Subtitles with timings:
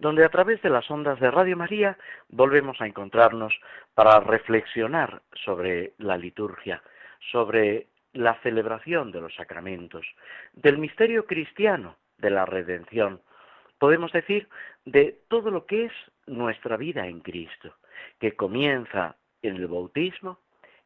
[0.00, 1.96] donde a través de las ondas de Radio María
[2.30, 3.54] volvemos a encontrarnos
[3.94, 6.82] para reflexionar sobre la liturgia,
[7.30, 10.06] sobre la celebración de los sacramentos,
[10.54, 13.20] del misterio cristiano de la redención,
[13.78, 14.48] podemos decir
[14.86, 15.92] de todo lo que es
[16.26, 17.74] nuestra vida en Cristo,
[18.18, 20.38] que comienza en el bautismo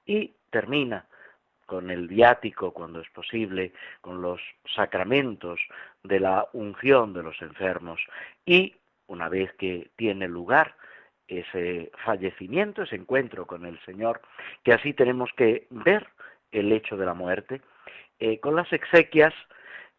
[0.05, 1.07] y termina
[1.67, 4.41] con el viático cuando es posible, con los
[4.75, 5.61] sacramentos
[6.03, 8.01] de la unción de los enfermos
[8.45, 8.75] y
[9.07, 10.77] una vez que tiene lugar
[11.27, 14.21] ese fallecimiento, ese encuentro con el Señor,
[14.63, 16.07] que así tenemos que ver
[16.53, 17.61] el hecho de la muerte,
[18.19, 19.35] eh, con las exequias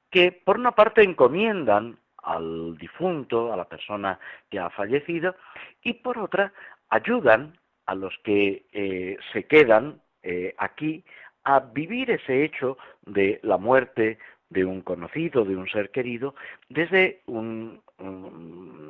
[0.10, 5.36] que por una parte encomiendan al difunto, a la persona que ha fallecido,
[5.82, 6.54] y por otra
[6.90, 11.04] ayudan a los que eh, se quedan eh, aquí
[11.44, 14.18] a vivir ese hecho de la muerte
[14.50, 16.36] de un conocido, de un ser querido,
[16.70, 17.82] desde un,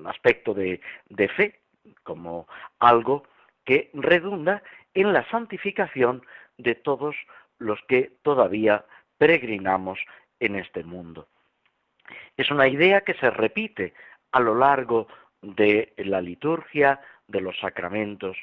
[0.08, 0.80] aspecto de,
[1.36, 1.60] fe,
[2.04, 2.48] como
[2.80, 3.24] algo
[3.64, 6.26] que redunda en la santificación
[6.58, 7.16] de todos
[7.58, 8.86] los que todavía
[9.18, 10.00] peregrinamos
[10.40, 11.28] en este mundo.
[12.38, 13.94] Es una idea que se repite
[14.32, 15.08] a lo largo
[15.42, 18.38] de la liturgia, de los sacramentos,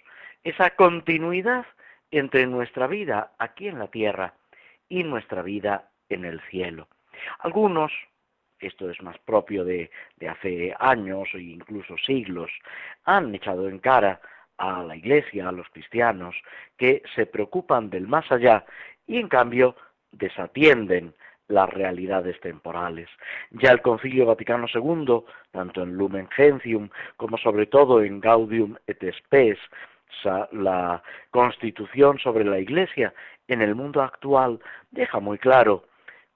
[0.44, 1.66] esa continuidad
[2.10, 4.34] entre nuestra vida aquí en la tierra
[4.88, 6.88] y nuestra vida en el cielo.
[7.38, 7.92] Algunos,
[8.62, 9.90] esto es más propio de,
[10.28, 12.50] hace años e incluso siglos,
[13.04, 14.20] han echado en cara
[14.58, 16.34] a la Iglesia, a los cristianos,
[16.76, 18.64] que se preocupan del más allá
[19.06, 19.76] y en cambio
[20.12, 21.14] desatienden
[21.48, 23.08] las realidades temporales.
[23.50, 29.02] Ya el Concilio Vaticano II, tanto en Lumen Gentium como sobre todo en Gaudium et
[29.14, 29.58] Spes,
[30.52, 33.12] la constitución sobre la Iglesia
[33.48, 35.84] en el mundo actual deja muy claro,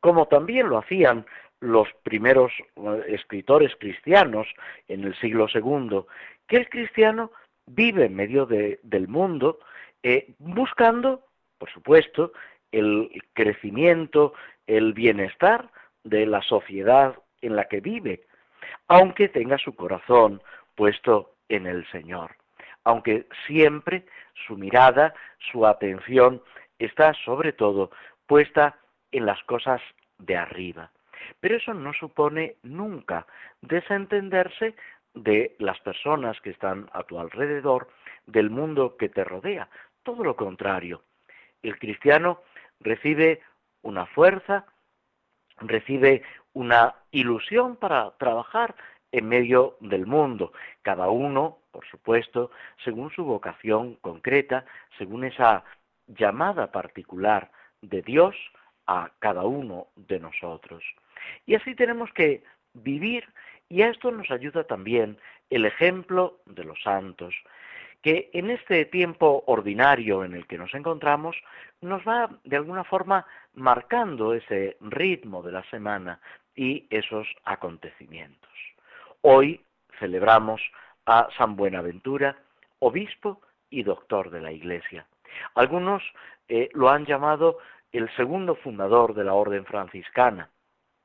[0.01, 1.27] como también lo hacían
[1.61, 4.47] los primeros eh, escritores cristianos
[4.89, 6.03] en el siglo II,
[6.47, 7.31] que el cristiano
[7.67, 9.59] vive en medio del mundo
[10.03, 11.25] eh, buscando,
[11.59, 12.33] por supuesto,
[12.71, 14.35] el crecimiento,
[14.67, 15.71] el bienestar
[16.05, 18.27] de la sociedad en la que vive,
[18.89, 20.43] aunque tenga su corazón
[20.75, 22.37] puesto en el Señor
[22.87, 24.07] aunque siempre
[24.47, 25.13] su mirada,
[25.51, 26.41] su atención
[26.79, 27.91] está sobre todo
[28.29, 28.79] puesta
[29.11, 29.83] en las cosas
[30.19, 30.93] de arriba.
[31.41, 33.27] Pero eso no supone nunca
[33.61, 34.75] desentenderse
[35.15, 37.89] de las personas que están a tu alrededor,
[38.27, 39.69] del mundo que te rodea.
[40.03, 41.03] Todo lo contrario.
[41.63, 42.43] El cristiano
[42.81, 43.41] recibe
[43.83, 44.67] una fuerza,
[45.59, 46.23] recibe
[46.53, 48.75] una ilusión para trabajar
[49.13, 52.51] en medio del mundo, cada uno por supuesto,
[52.83, 54.65] según su vocación concreta,
[54.97, 55.63] según esa
[56.07, 57.51] llamada particular
[57.83, 58.35] de Dios
[58.87, 60.83] a cada uno de nosotros.
[61.47, 62.43] Y así tenemos que
[62.75, 63.25] vivir,
[63.69, 65.19] y a esto nos ayuda también
[65.51, 67.35] el ejemplo de los santos,
[68.03, 71.37] que en este tiempo ordinario en el que nos encontramos
[71.81, 76.21] nos va de alguna forma marcando ese ritmo de la semana
[76.55, 78.51] y esos acontecimientos.
[79.23, 79.61] Hoy
[79.99, 80.61] celebramos
[81.07, 82.37] a San Buenaventura,
[82.79, 85.07] obispo y doctor de la Iglesia.
[85.55, 86.03] Algunos
[86.49, 87.59] eh, lo han llamado
[87.93, 90.51] el segundo fundador de la orden franciscana.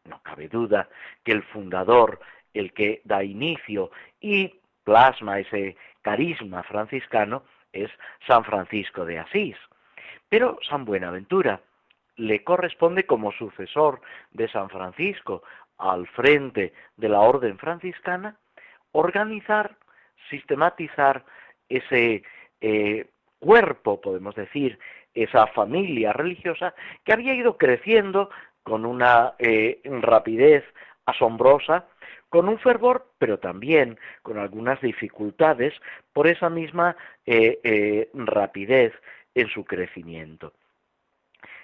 [0.06, 0.90] No cabe duda
[1.24, 2.20] que el fundador,
[2.54, 7.90] el que da inicio y plasma ese carisma franciscano, es
[8.28, 9.56] San Francisco de Asís.
[10.30, 11.62] Pero San Buenaventura
[12.18, 15.44] le corresponde como sucesor de San Francisco
[15.78, 18.38] al frente de la orden franciscana
[18.92, 19.78] organizar
[20.30, 21.26] sistematizar
[21.70, 22.24] ese
[22.60, 23.08] eh,
[23.40, 24.78] cuerpo, podemos decir,
[25.14, 26.74] esa familia religiosa
[27.04, 28.30] que había ido creciendo
[28.64, 30.64] con una eh, rapidez
[31.06, 31.86] asombrosa,
[32.30, 35.74] con un fervor, pero también con algunas dificultades
[36.14, 38.94] por esa misma eh, rapidez
[39.36, 40.54] en su crecimiento.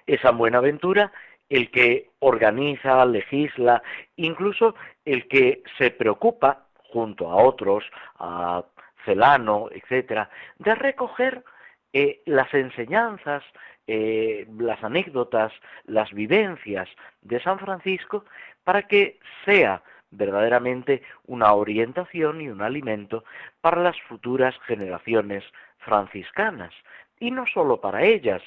[0.05, 1.11] Es San Buenaventura
[1.49, 3.81] el que organiza, legisla,
[4.15, 7.83] incluso el que se preocupa junto a otros,
[8.19, 8.63] a
[9.05, 11.43] Celano, etcétera, de recoger
[11.93, 13.43] eh, las enseñanzas,
[13.87, 15.53] eh, las anécdotas,
[15.85, 16.89] las vivencias
[17.21, 18.25] de San Francisco
[18.63, 19.81] para que sea
[20.11, 23.23] verdaderamente una orientación y un alimento
[23.61, 25.43] para las futuras generaciones
[25.79, 26.73] franciscanas,
[27.19, 28.41] y no sólo para ellas,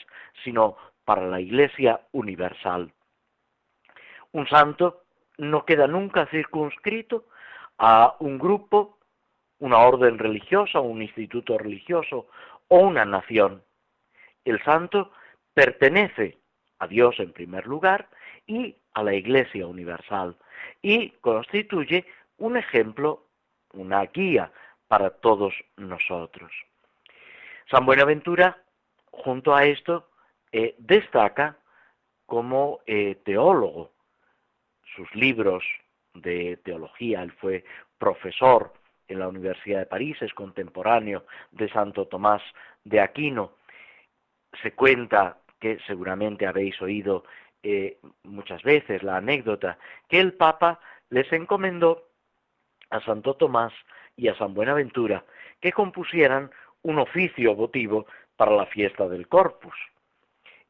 [0.45, 2.93] sino para la Iglesia universal.
[4.33, 5.03] Un santo
[5.39, 7.25] no queda nunca circunscrito
[7.79, 8.99] a un grupo,
[9.59, 12.29] una orden religiosa, un instituto religioso
[12.71, 13.63] o una nación.
[14.45, 15.13] El santo
[15.53, 16.39] pertenece
[16.79, 18.09] a Dios en primer lugar
[18.47, 20.37] y a la Iglesia universal
[20.81, 22.07] y constituye
[22.39, 23.27] un ejemplo,
[23.75, 24.51] una guía
[24.89, 26.51] para todos nosotros.
[27.71, 28.63] San Buenaventura,
[29.11, 30.09] junto a esto,
[30.53, 31.59] eh, destaca
[32.27, 33.93] como eh, teólogo.
[34.97, 35.65] Sus libros
[36.15, 37.65] de teología, él fue
[37.99, 38.73] profesor
[39.11, 42.43] en la Universidad de París, es contemporáneo de Santo Tomás
[42.85, 43.53] de Aquino.
[44.63, 47.25] Se cuenta que seguramente habéis oído
[47.63, 49.79] eh, muchas veces la anécdota,
[50.09, 50.81] que el Papa
[51.11, 52.09] les encomendó
[52.91, 53.73] a Santo Tomás
[54.17, 55.25] y a San Buenaventura
[55.61, 56.51] que compusieran
[56.83, 59.75] un oficio votivo para la fiesta del Corpus.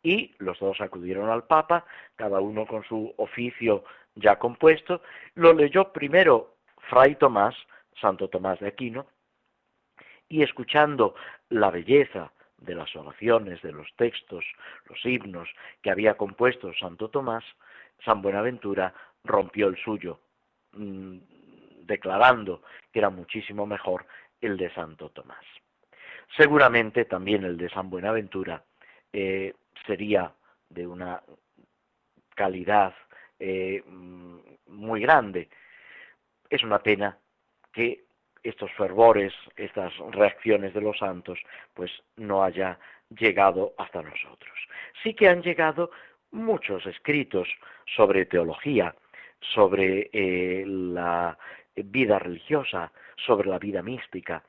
[0.02, 1.84] Y los dos acudieron al Papa,
[2.16, 3.84] cada uno con su oficio
[4.16, 5.02] ya compuesto,
[5.34, 6.56] lo leyó primero
[6.88, 7.54] Fray Tomás,
[8.00, 9.06] Santo Tomás de Aquino,
[10.28, 11.14] y escuchando
[11.48, 14.44] la belleza de las oraciones, de los textos,
[14.86, 15.48] los himnos
[15.82, 17.44] que había compuesto Santo Tomás,
[18.04, 18.94] San Buenaventura
[19.24, 20.20] rompió el suyo,
[20.72, 21.18] mm,
[21.82, 22.62] declarando
[22.92, 24.06] que era muchísimo mejor
[24.40, 25.44] el de Santo Tomás.
[26.36, 28.62] Seguramente también el de San Buenaventura
[29.12, 29.54] eh,
[29.86, 30.32] sería
[30.68, 31.22] de una
[32.34, 32.94] calidad
[33.38, 35.48] eh, mm, muy grande.
[36.48, 37.18] Es una pena
[37.72, 38.04] que
[38.42, 41.38] estos fervores, estas reacciones de los santos,
[41.74, 42.78] pues no haya
[43.10, 44.58] llegado hasta nosotros.
[45.02, 45.90] Sí que han llegado
[46.30, 47.48] muchos escritos
[47.96, 48.94] sobre teología,
[49.40, 51.36] sobre eh, la
[51.76, 54.42] vida religiosa, sobre la vida mística.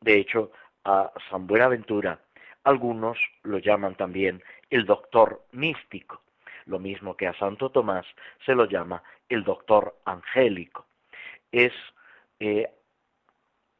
[0.00, 0.50] De hecho,
[0.84, 2.20] a San Buenaventura
[2.64, 6.22] algunos lo llaman también el doctor místico,
[6.64, 8.06] lo mismo que a Santo Tomás
[8.44, 10.86] se lo llama el doctor angélico.
[11.52, 11.72] Es
[12.40, 12.70] eh,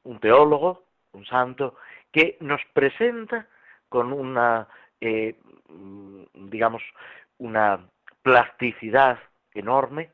[0.04, 1.76] un teólogo, un santo,
[2.12, 3.48] que nos presenta
[3.88, 4.68] con una,
[5.00, 5.36] eh,
[6.34, 6.82] digamos,
[7.38, 7.80] una
[8.22, 9.18] plasticidad
[9.52, 10.10] enorme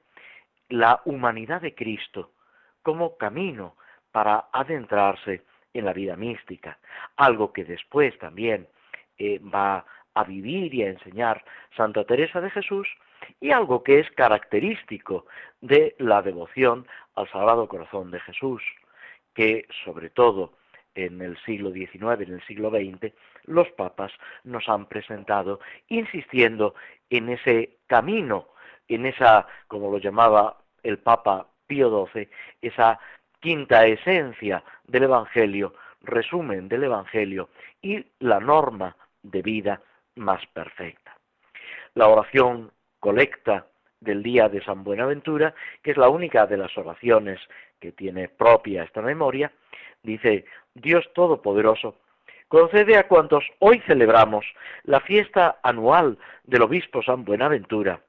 [0.68, 2.30] la humanidad de Cristo
[2.82, 3.76] como camino
[4.10, 5.42] para adentrarse
[5.74, 6.78] en la vida mística,
[7.16, 8.66] algo que después también
[9.18, 9.84] eh, va
[10.14, 11.44] a vivir y a enseñar
[11.76, 12.88] Santa Teresa de Jesús
[13.40, 15.26] y algo que es característico
[15.60, 18.62] de la devoción al Sagrado Corazón de Jesús
[19.34, 20.52] que sobre todo
[20.94, 23.12] en el siglo XIX, en el siglo XX,
[23.44, 24.12] los papas
[24.44, 26.74] nos han presentado insistiendo
[27.08, 28.48] en ese camino,
[28.88, 32.28] en esa, como lo llamaba el Papa Pío XII,
[32.60, 32.98] esa
[33.40, 37.48] quinta esencia del Evangelio, resumen del Evangelio
[37.80, 39.80] y la norma de vida
[40.16, 41.16] más perfecta.
[41.94, 42.70] La oración
[43.02, 43.66] colecta
[44.00, 47.40] del día de San Buenaventura, que es la única de las oraciones
[47.80, 49.50] que tiene propia esta memoria,
[50.04, 51.96] dice, Dios Todopoderoso,
[52.46, 54.46] concede a cuantos hoy celebramos
[54.84, 58.00] la fiesta anual del obispo San Buenaventura,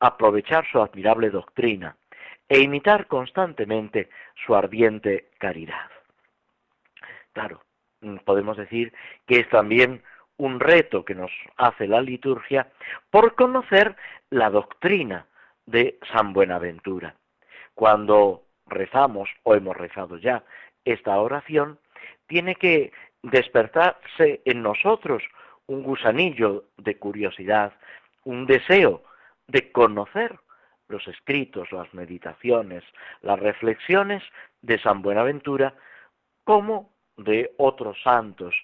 [0.00, 1.96] aprovechar su admirable doctrina
[2.48, 4.10] e imitar constantemente
[4.44, 5.88] su ardiente caridad.
[7.32, 7.62] Claro,
[8.00, 8.92] mm, podemos decir
[9.24, 10.02] que es también
[10.42, 12.66] un reto que nos hace la liturgia
[13.10, 13.94] por conocer
[14.28, 15.26] la doctrina
[15.66, 17.14] de San Buenaventura.
[17.74, 20.42] Cuando rezamos o hemos rezado ya
[20.84, 21.78] esta oración,
[22.26, 22.90] tiene que
[23.22, 25.22] despertarse en nosotros
[25.66, 27.72] un gusanillo de curiosidad,
[28.24, 29.04] un deseo
[29.46, 30.40] de conocer
[30.88, 32.82] los escritos, las meditaciones,
[33.20, 34.24] las reflexiones
[34.60, 35.74] de San Buenaventura,
[36.42, 38.56] como de otros santos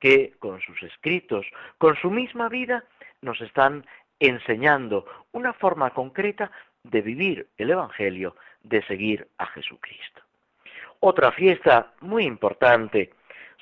[0.00, 1.46] que con sus escritos,
[1.78, 2.84] con su misma vida,
[3.22, 3.86] nos están
[4.18, 6.50] enseñando una forma concreta
[6.82, 10.22] de vivir el Evangelio, de seguir a Jesucristo.
[11.00, 13.10] Otra fiesta muy importante,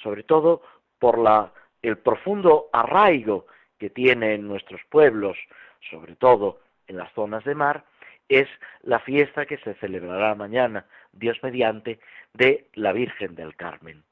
[0.02, 0.62] sobre todo
[0.98, 3.46] por la, el profundo arraigo
[3.78, 5.36] que tiene en nuestros pueblos,
[5.90, 7.84] sobre todo en las zonas de mar,
[8.28, 8.48] es
[8.82, 12.00] la fiesta que se celebrará mañana, Dios mediante,
[12.32, 14.02] de la Virgen del Carmen.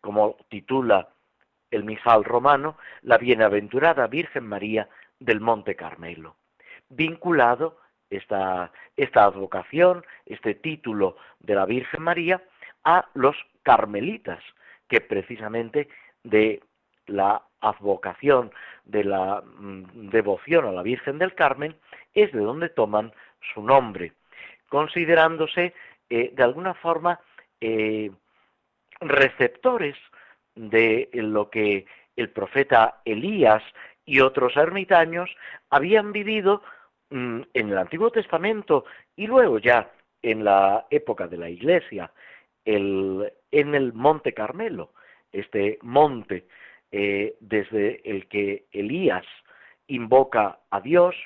[0.00, 1.08] Como titula
[1.72, 4.88] el misal romano, la bienaventurada Virgen María
[5.18, 6.36] del Monte Carmelo,
[6.88, 7.78] vinculado
[8.10, 12.42] esta, esta advocación, este título de la Virgen María
[12.84, 14.42] a los carmelitas,
[14.88, 15.88] que precisamente
[16.22, 16.62] de
[17.06, 18.52] la advocación,
[18.84, 21.74] de la mm, devoción a la Virgen del Carmen,
[22.12, 23.12] es de donde toman
[23.54, 24.12] su nombre,
[24.68, 25.74] considerándose
[26.10, 27.18] de alguna forma
[29.00, 29.96] receptores
[30.54, 33.62] de lo que el profeta Elías
[34.04, 35.30] y otros ermitaños
[35.70, 36.62] habían vivido
[37.10, 38.84] mm, en el Antiguo Testamento
[39.16, 39.90] y luego ya
[40.22, 42.12] en la época de la Iglesia,
[42.64, 44.92] en el Monte Carmelo,
[45.32, 46.46] este monte
[46.92, 49.24] eh, desde el que Elías
[49.86, 51.16] invoca a Dios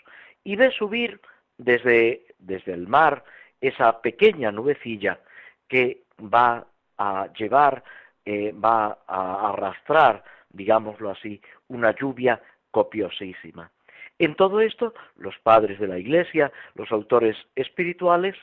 [0.45, 1.21] y ve subir
[1.59, 3.25] desde, desde el mar
[3.61, 5.21] esa pequeña nubecilla
[5.69, 6.67] que va
[6.99, 7.83] a llevar,
[8.27, 12.43] eh, va a arrastrar, digámoslo así, una lluvia
[12.73, 13.71] copiosísima.
[14.19, 18.35] En todo esto, los padres de la Iglesia, los autores espirituales,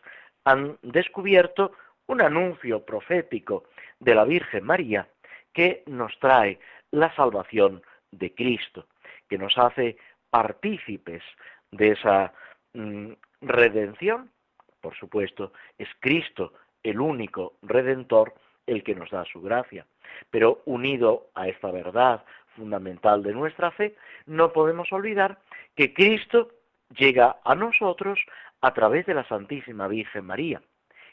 [0.45, 1.73] han descubierto
[2.07, 3.65] un anuncio profético
[3.99, 5.07] de la Virgen María
[5.51, 6.59] que nos trae
[6.91, 8.87] la salvación de Cristo,
[9.27, 9.97] que nos hace
[10.29, 11.23] partícipes
[11.71, 12.33] de esa
[12.73, 13.11] mm,
[13.41, 14.31] redención.
[14.79, 18.33] Por supuesto, es Cristo el único redentor
[18.67, 19.85] el que nos da su gracia.
[20.29, 22.23] Pero unido a esta verdad
[22.55, 25.39] fundamental de nuestra fe, no podemos olvidar
[25.75, 26.49] que Cristo
[26.95, 28.19] llega a nosotros
[28.61, 30.61] a través de la Santísima Virgen María,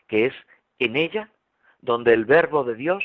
[0.06, 0.34] que es
[0.78, 1.30] en ella
[1.80, 3.04] donde el Verbo de Dios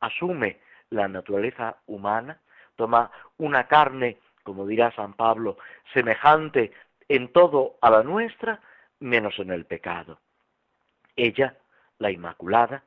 [0.00, 0.58] asume
[0.90, 2.40] la naturaleza humana,
[2.76, 5.58] toma una carne, como dirá San Pablo,
[5.92, 6.72] semejante
[7.08, 8.60] en todo a la nuestra,
[9.00, 10.18] menos en el pecado.
[11.16, 11.56] Ella,
[11.98, 12.84] la Inmaculada,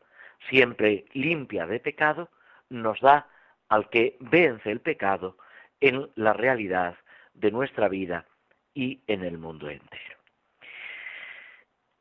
[0.50, 2.30] siempre limpia de pecado,
[2.70, 3.28] nos da
[3.70, 5.38] al que vence el pecado
[5.80, 6.96] en la realidad
[7.34, 8.26] de nuestra vida
[8.74, 10.18] y en el mundo entero.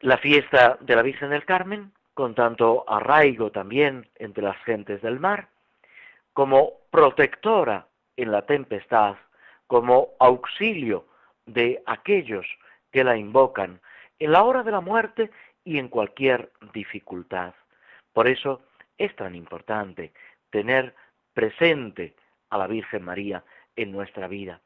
[0.01, 5.21] La fiesta de la Virgen del Carmen, con tanto arraigo también entre las gentes del
[5.21, 5.49] mar,
[6.33, 9.17] como protectora en la tempestad,
[9.67, 11.07] como auxilio
[11.47, 12.47] de aquellos
[12.93, 13.81] que la invocan
[14.19, 15.31] en la hora de la muerte
[15.65, 17.55] y en cualquier dificultad.
[18.17, 18.63] Por eso
[18.97, 20.15] es tan importante
[20.49, 20.95] tener
[21.35, 22.15] presente
[22.49, 23.45] a la Virgen María
[23.77, 24.63] en nuestra vida.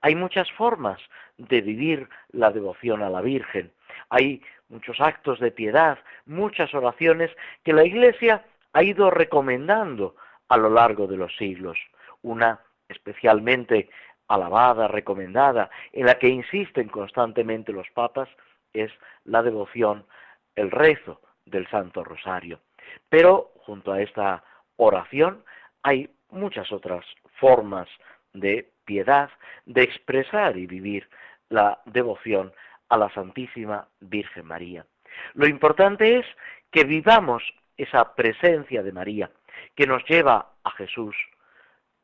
[0.00, 0.98] Hay muchas formas
[1.36, 3.70] de vivir la devoción a la Virgen.
[4.08, 7.30] Hay muchos actos de piedad, muchas oraciones
[7.62, 8.42] que la Iglesia
[8.72, 10.16] ha ido recomendando
[10.48, 11.76] a lo largo de los siglos.
[12.22, 12.58] Una
[12.88, 13.90] especialmente
[14.28, 18.30] alabada, recomendada, en la que insisten constantemente los papas,
[18.72, 18.90] es
[19.24, 20.06] la devoción,
[20.54, 22.60] el rezo del Santo Rosario.
[23.08, 24.44] Pero junto a esta
[24.76, 25.44] oración
[25.82, 27.04] hay muchas otras
[27.38, 27.88] formas
[28.32, 29.30] de piedad,
[29.66, 31.08] de expresar y vivir
[31.48, 32.52] la devoción
[32.88, 34.86] a la Santísima Virgen María.
[35.34, 36.26] Lo importante es
[36.70, 37.42] que vivamos
[37.76, 39.30] esa presencia de María,
[39.74, 41.16] que nos lleva a Jesús.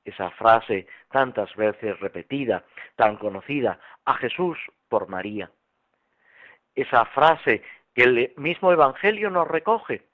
[0.04, 2.64] Esa frase tantas veces repetida,
[2.96, 5.50] tan conocida, a Jesús por María.
[6.74, 7.62] Esa frase
[7.94, 10.09] que el mismo Evangelio nos recoge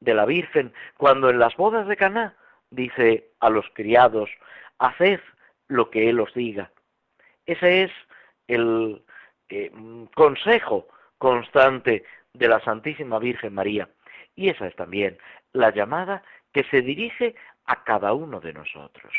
[0.00, 2.34] de la Virgen cuando en las bodas de Caná
[2.70, 4.30] dice a los criados,
[4.78, 5.20] haced
[5.68, 6.70] lo que Él os diga.
[7.46, 7.92] Ese es
[8.48, 9.02] el
[9.48, 9.70] eh,
[10.14, 10.88] consejo
[11.18, 13.88] constante de la Santísima Virgen María.
[14.34, 15.18] Y esa es también
[15.52, 17.34] la llamada que se dirige
[17.66, 19.12] a cada uno de nosotros.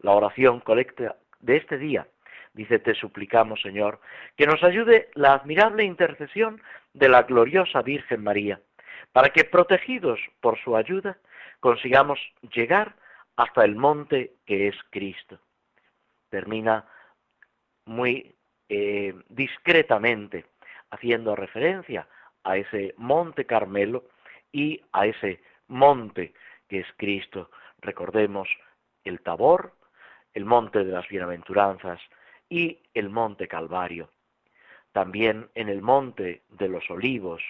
[0.00, 2.06] La oración colecta de este día
[2.52, 4.00] dice, te suplicamos, Señor,
[4.36, 6.60] que nos ayude la admirable intercesión
[6.92, 8.60] de la gloriosa Virgen María,
[9.12, 11.18] para que, protegidos por su ayuda,
[11.60, 12.18] consigamos
[12.54, 12.94] llegar
[13.36, 15.38] hasta el monte que es Cristo.
[16.28, 16.86] Termina
[17.84, 18.34] muy
[18.68, 20.44] eh, discretamente
[20.90, 22.06] haciendo referencia
[22.44, 24.04] a ese monte Carmelo
[24.52, 26.34] y a ese monte
[26.68, 27.50] que es Cristo.
[27.80, 28.48] Recordemos
[29.04, 29.74] el Tabor,
[30.34, 32.00] el monte de las bienaventuranzas
[32.48, 34.10] y el monte Calvario.
[34.92, 37.42] También en el monte de los olivos,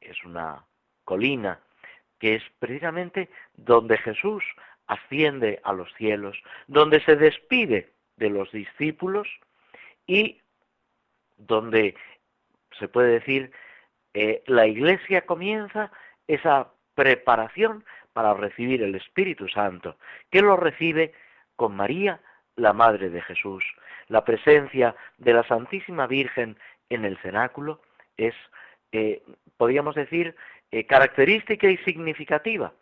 [0.00, 0.64] es una
[1.04, 1.60] colina
[2.18, 4.44] que es precisamente donde Jesús
[4.86, 9.28] asciende a los cielos, donde se despide de los discípulos
[10.06, 10.40] y
[11.36, 11.94] donde
[12.78, 13.52] se puede decir
[14.14, 15.90] eh, la iglesia comienza
[16.26, 19.96] esa preparación para recibir el Espíritu Santo,
[20.30, 21.12] que lo recibe
[21.56, 22.20] con María,
[22.56, 23.64] la Madre de Jesús.
[24.08, 27.80] La presencia de la Santísima Virgen en el cenáculo
[28.16, 28.34] es,
[28.92, 29.22] eh,
[29.56, 30.34] podríamos decir,
[30.70, 32.72] eh, característica y significativa,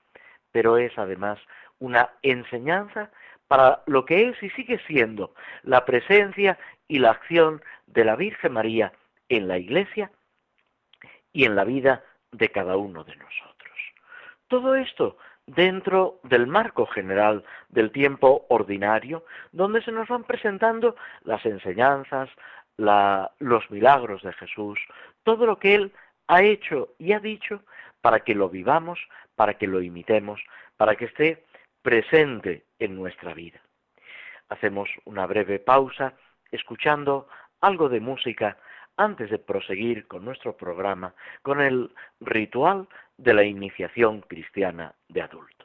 [0.53, 1.39] pero es además
[1.79, 3.11] una enseñanza
[3.47, 8.53] para lo que es y sigue siendo la presencia y la acción de la Virgen
[8.53, 8.93] María
[9.29, 10.11] en la Iglesia
[11.33, 13.79] y en la vida de cada uno de nosotros.
[14.49, 21.45] Todo esto dentro del marco general del tiempo ordinario, donde se nos van presentando las
[21.47, 22.29] enseñanzas,
[22.79, 24.79] los milagros de Jesús,
[25.25, 25.93] todo lo que Él
[26.29, 27.63] ha hecho y ha dicho
[28.01, 28.99] para que lo vivamos,
[29.35, 30.41] para que lo imitemos,
[30.77, 31.45] para que esté
[31.83, 33.61] presente en nuestra vida.
[34.49, 36.15] Hacemos una breve pausa
[36.51, 37.29] escuchando
[37.61, 38.57] algo de música
[38.97, 45.58] antes de proseguir con nuestro programa con el ritual de la iniciación cristiana de adultos.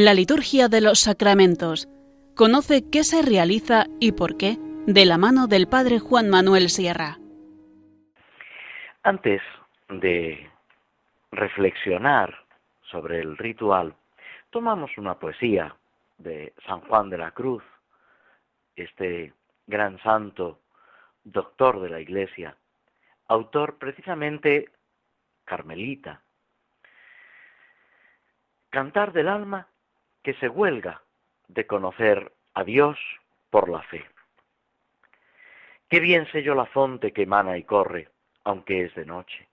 [0.00, 1.88] La liturgia de los sacramentos.
[2.36, 4.56] Conoce qué se realiza y por qué
[4.86, 7.18] de la mano del Padre Juan Manuel Sierra.
[9.02, 9.42] Antes
[9.88, 10.48] de
[11.32, 12.32] reflexionar
[12.88, 13.92] sobre el ritual,
[14.50, 15.74] tomamos una poesía
[16.18, 17.64] de San Juan de la Cruz,
[18.76, 19.32] este
[19.66, 20.60] gran santo,
[21.24, 22.54] doctor de la Iglesia,
[23.26, 24.70] autor precisamente
[25.44, 26.22] carmelita.
[28.70, 29.66] Cantar del alma
[30.28, 31.00] que se huelga
[31.46, 32.98] de conocer a Dios
[33.48, 34.04] por la fe.
[35.88, 38.10] Qué bien sé yo la fonte que emana y corre,
[38.44, 39.48] aunque es de noche.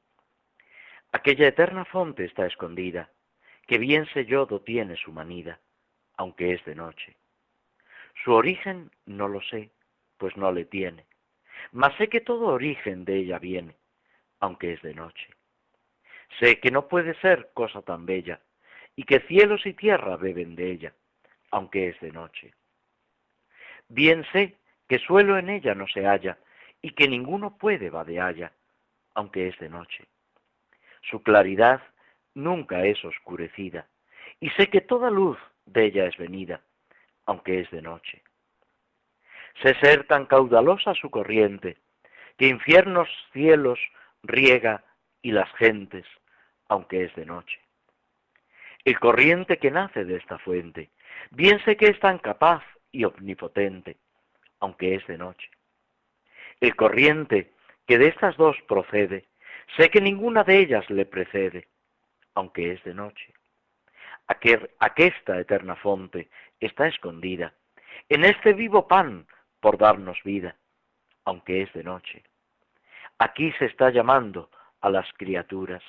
[1.13, 3.09] Aquella eterna fonte está escondida,
[3.67, 5.61] que bien sé yo do tiene su manida,
[6.17, 7.15] aunque es de noche.
[8.25, 9.71] Su origen no lo sé,
[10.17, 11.05] pues no le tiene,
[11.71, 13.77] mas sé que todo origen de ella viene,
[14.41, 15.29] aunque es de noche.
[16.37, 18.41] Sé que no puede ser cosa tan bella,
[18.95, 20.93] y que cielos y tierra beben de ella,
[21.51, 22.53] aunque es de noche.
[23.89, 26.37] Bien sé que suelo en ella no se halla,
[26.81, 28.51] y que ninguno puede vadealla,
[29.15, 30.05] aunque es de noche.
[31.01, 31.81] Su claridad
[32.35, 33.87] nunca es oscurecida,
[34.39, 36.61] y sé que toda luz de ella es venida,
[37.25, 38.21] aunque es de noche.
[39.63, 41.77] Sé ser tan caudalosa su corriente,
[42.37, 43.79] que infiernos cielos
[44.21, 44.83] riega
[45.21, 46.05] y las gentes,
[46.67, 47.64] aunque es de noche
[48.85, 50.91] el corriente que nace de esta fuente.
[51.31, 53.97] Bien sé que es tan capaz y omnipotente,
[54.59, 55.49] aunque es de noche.
[56.61, 57.51] El corriente
[57.87, 59.25] que de estas dos procede,
[59.75, 61.67] sé que ninguna de ellas le precede,
[62.35, 63.33] aunque es de noche.
[64.27, 67.53] Aquesta eterna fonte está escondida
[68.09, 69.27] en este vivo pan
[69.59, 70.55] por darnos vida,
[71.25, 72.23] aunque es de noche.
[73.17, 74.49] Aquí se está llamando
[74.81, 75.83] a las criaturas,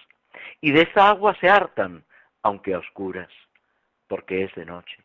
[0.60, 2.04] y de esta agua se hartan
[2.46, 3.32] aunque a oscuras,
[4.06, 4.98] porque es de noche.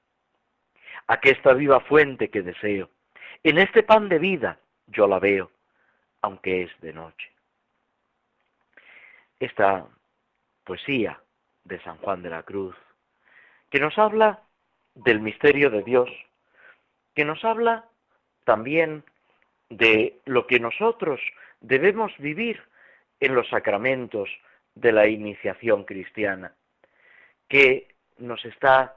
[1.08, 2.92] Aquesta viva fuente que deseo,
[3.42, 5.50] en este pan de vida yo la veo,
[6.22, 7.32] aunque es de noche.
[9.40, 9.88] Esta
[10.64, 11.20] poesía
[11.64, 12.76] de San Juan de la Cruz,
[13.72, 14.44] que nos habla
[14.94, 16.12] del misterio de Dios,
[17.16, 17.86] que nos habla
[18.44, 19.04] también
[19.70, 21.20] de lo que nosotros
[21.60, 22.62] debemos vivir
[23.20, 24.30] en los sacramentos
[24.76, 26.54] de la iniciación cristiana
[27.52, 28.96] que nos está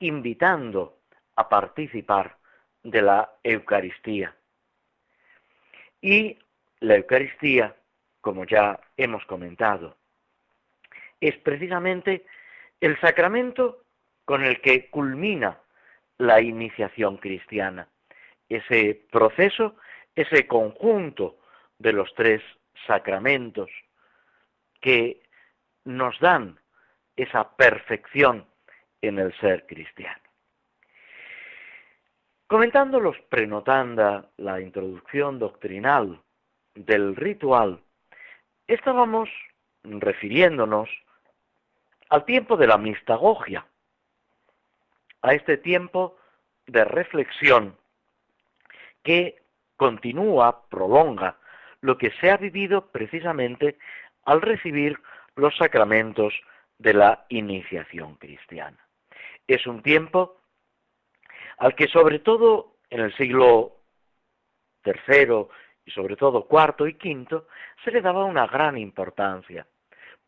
[0.00, 0.98] invitando
[1.36, 2.36] a participar
[2.82, 4.36] de la Eucaristía.
[6.02, 6.38] Y
[6.80, 7.74] la Eucaristía,
[8.20, 9.96] como ya hemos comentado,
[11.18, 12.26] es precisamente
[12.78, 13.84] el sacramento
[14.26, 15.58] con el que culmina
[16.18, 17.88] la iniciación cristiana.
[18.50, 19.76] Ese proceso,
[20.14, 21.38] ese conjunto
[21.78, 22.42] de los tres
[22.86, 23.70] sacramentos
[24.82, 25.22] que
[25.84, 26.58] nos dan
[27.16, 28.46] esa perfección
[29.00, 30.22] en el ser cristiano.
[32.46, 36.20] Comentando los prenotanda, la introducción doctrinal
[36.74, 37.80] del ritual,
[38.66, 39.28] estábamos
[39.82, 40.88] refiriéndonos
[42.10, 43.66] al tiempo de la mistagogia,
[45.22, 46.16] a este tiempo
[46.66, 47.76] de reflexión
[49.02, 49.42] que
[49.76, 51.36] continúa, prolonga
[51.80, 53.78] lo que se ha vivido precisamente
[54.24, 54.98] al recibir
[55.36, 56.34] los sacramentos
[56.78, 58.78] de la iniciación cristiana.
[59.46, 60.40] Es un tiempo
[61.58, 63.80] al que sobre todo en el siglo
[64.84, 65.46] III
[65.84, 67.42] y sobre todo IV y V
[67.84, 69.66] se le daba una gran importancia,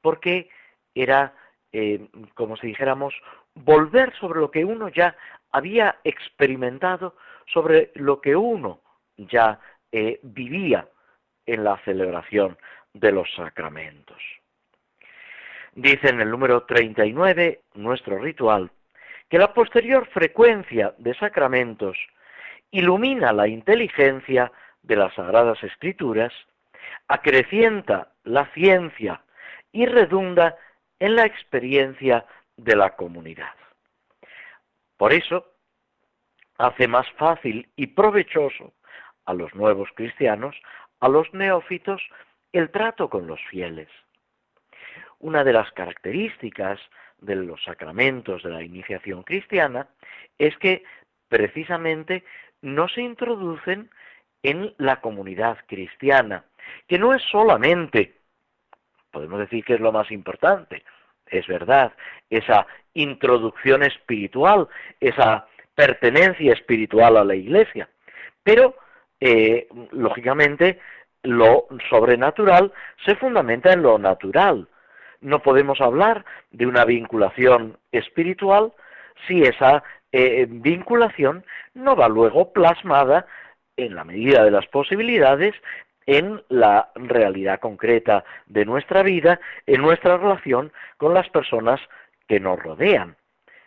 [0.00, 0.50] porque
[0.94, 1.34] era,
[1.72, 3.14] eh, como si dijéramos,
[3.54, 5.16] volver sobre lo que uno ya
[5.50, 8.82] había experimentado, sobre lo que uno
[9.16, 9.58] ya
[9.92, 10.88] eh, vivía
[11.46, 12.58] en la celebración
[12.92, 14.20] de los sacramentos.
[15.76, 18.70] Dice en el número 39, nuestro ritual,
[19.28, 21.98] que la posterior frecuencia de sacramentos
[22.70, 24.50] ilumina la inteligencia
[24.82, 26.32] de las sagradas escrituras,
[27.08, 29.20] acrecienta la ciencia
[29.70, 30.56] y redunda
[30.98, 32.24] en la experiencia
[32.56, 33.54] de la comunidad.
[34.96, 35.52] Por eso,
[36.56, 38.72] hace más fácil y provechoso
[39.26, 40.56] a los nuevos cristianos,
[41.00, 42.00] a los neófitos,
[42.52, 43.90] el trato con los fieles.
[45.20, 46.78] Una de las características
[47.18, 49.88] de los sacramentos de la iniciación cristiana
[50.38, 50.84] es que
[51.28, 52.24] precisamente
[52.62, 53.90] no se introducen
[54.42, 56.44] en la comunidad cristiana,
[56.86, 58.14] que no es solamente,
[59.10, 60.84] podemos decir que es lo más importante,
[61.26, 61.92] es verdad,
[62.30, 64.68] esa introducción espiritual,
[65.00, 67.88] esa pertenencia espiritual a la iglesia,
[68.42, 68.76] pero
[69.20, 70.80] eh, lógicamente
[71.22, 72.72] lo sobrenatural
[73.04, 74.68] se fundamenta en lo natural.
[75.20, 78.72] No podemos hablar de una vinculación espiritual
[79.26, 83.26] si esa eh, vinculación no va luego plasmada
[83.76, 85.54] en la medida de las posibilidades
[86.06, 91.80] en la realidad concreta de nuestra vida, en nuestra relación con las personas
[92.28, 93.16] que nos rodean.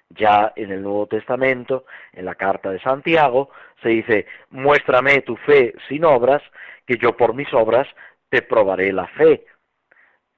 [0.09, 3.51] Ya en el Nuevo Testamento, en la carta de Santiago,
[3.83, 6.41] se dice, muéstrame tu fe sin obras,
[6.87, 7.87] que yo por mis obras
[8.29, 9.45] te probaré la fe.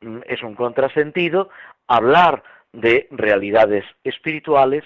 [0.02, 1.50] Mm, es un contrasentido
[1.88, 4.84] hablar de realidades espirituales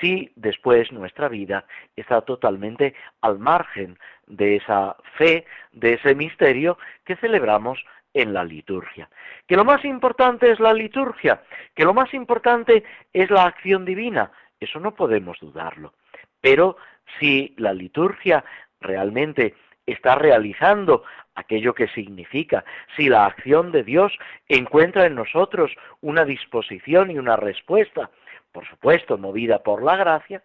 [0.00, 7.16] si después nuestra vida está totalmente al margen de esa fe, de ese misterio que
[7.16, 9.08] celebramos en la liturgia.
[9.46, 11.42] Que lo más importante es la liturgia,
[11.74, 15.94] que lo más importante es la acción divina, eso no podemos dudarlo.
[16.40, 16.76] Pero
[17.18, 18.44] si la liturgia
[18.80, 19.54] realmente
[19.92, 22.64] está realizando aquello que significa,
[22.96, 24.12] si la acción de Dios
[24.48, 28.10] encuentra en nosotros una disposición y una respuesta,
[28.52, 30.42] por supuesto movida por la gracia,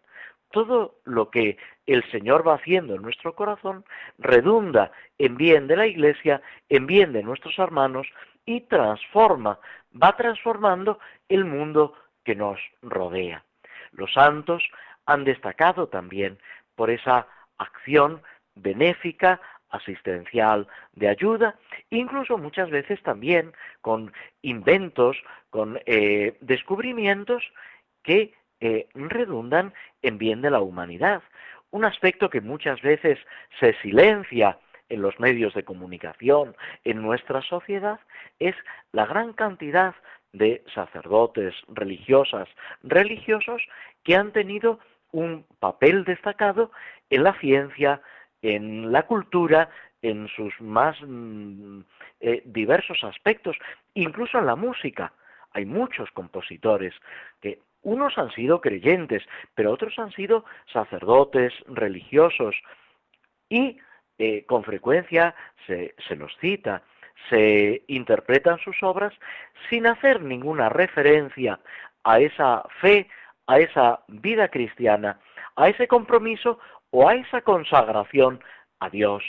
[0.52, 3.84] todo lo que el Señor va haciendo en nuestro corazón
[4.18, 8.08] redunda en bien de la Iglesia, en bien de nuestros hermanos
[8.46, 9.60] y transforma,
[10.02, 13.44] va transformando el mundo que nos rodea.
[13.92, 14.64] Los santos
[15.06, 16.40] han destacado también
[16.76, 18.22] por esa acción
[18.62, 21.56] benéfica, asistencial, de ayuda,
[21.90, 25.18] incluso muchas veces también con inventos,
[25.50, 27.44] con eh, descubrimientos
[28.04, 31.22] que eh, redundan en bien de la humanidad.
[31.72, 33.20] Un aspecto que muchas veces
[33.60, 34.58] se silencia
[34.90, 38.00] en los medios de comunicación, en nuestra sociedad,
[38.40, 38.56] es
[38.94, 39.94] la gran cantidad
[40.32, 42.48] de sacerdotes, religiosas,
[42.84, 43.62] religiosos
[44.04, 44.80] que han tenido
[45.12, 46.72] un papel destacado
[47.10, 48.02] en la ciencia,
[48.42, 49.70] en la cultura,
[50.02, 51.82] en sus más mm,
[52.20, 53.58] eh, diversos aspectos,
[53.94, 55.14] incluso en la música.
[55.52, 56.94] Hay muchos compositores
[57.42, 59.24] que unos han sido creyentes,
[59.56, 62.56] pero otros han sido sacerdotes, religiosos,
[63.50, 63.78] y
[64.18, 66.84] eh, con frecuencia se, se los cita,
[67.30, 69.14] se interpretan sus obras
[69.70, 71.60] sin hacer ninguna referencia
[72.04, 73.08] a esa fe,
[73.48, 75.20] a esa vida cristiana,
[75.56, 76.60] a ese compromiso
[76.92, 78.44] o a esa consagración
[78.80, 79.24] a Dios.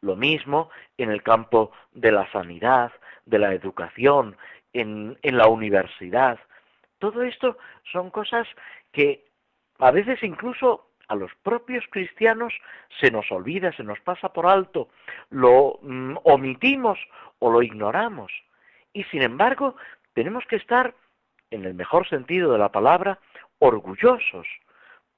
[0.00, 2.92] Lo mismo en el campo de la sanidad,
[3.24, 4.36] de la educación,
[4.72, 6.38] en, la universidad.
[6.98, 7.56] Todo esto
[7.90, 8.46] son cosas
[8.92, 9.24] que
[9.78, 12.52] a veces incluso a los propios cristianos
[13.00, 14.88] se nos olvida, se nos pasa por alto,
[15.30, 16.98] lo mm, omitimos
[17.38, 18.32] o lo ignoramos.
[18.92, 19.76] Y sin embargo,
[20.14, 20.94] tenemos que estar,
[21.50, 23.18] en el mejor sentido de la palabra,
[23.58, 24.46] orgullosos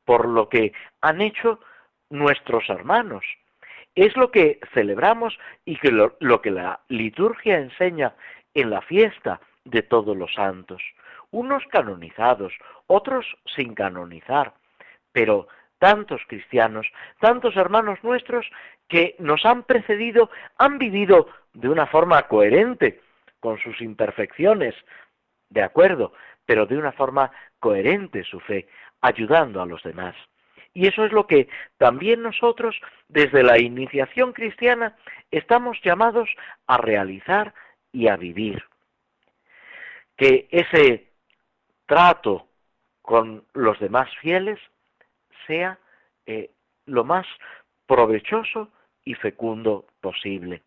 [0.07, 1.61] por lo que han hecho
[2.09, 3.27] nuestros hermanos.
[3.95, 8.14] Es lo que celebramos y que lo que la liturgia enseña
[8.55, 10.83] en la fiesta de todos los santos.
[11.33, 12.53] unos canonizados,
[12.87, 14.55] otros sin canonizar,
[15.12, 16.87] pero tantos cristianos,
[17.21, 18.47] tantos hermanos nuestros
[18.88, 23.01] que nos han precedido, han vivido de una forma coherente,
[23.40, 24.75] con sus imperfecciones,
[25.51, 26.12] de acuerdo,
[26.47, 28.69] pero de una forma coherente su fe,
[29.07, 30.14] ayudando a los demás.
[30.75, 34.97] Y eso es lo que también nosotros, desde la iniciación cristiana,
[35.31, 36.29] estamos llamados
[36.66, 37.55] a realizar
[37.92, 38.62] y a vivir.
[40.16, 41.11] Que ese
[41.87, 42.47] trato
[43.01, 44.59] con los demás fieles
[45.47, 45.79] sea
[46.27, 46.51] eh,
[46.85, 47.27] lo más
[47.87, 48.71] provechoso
[49.05, 50.62] y fecundo posible.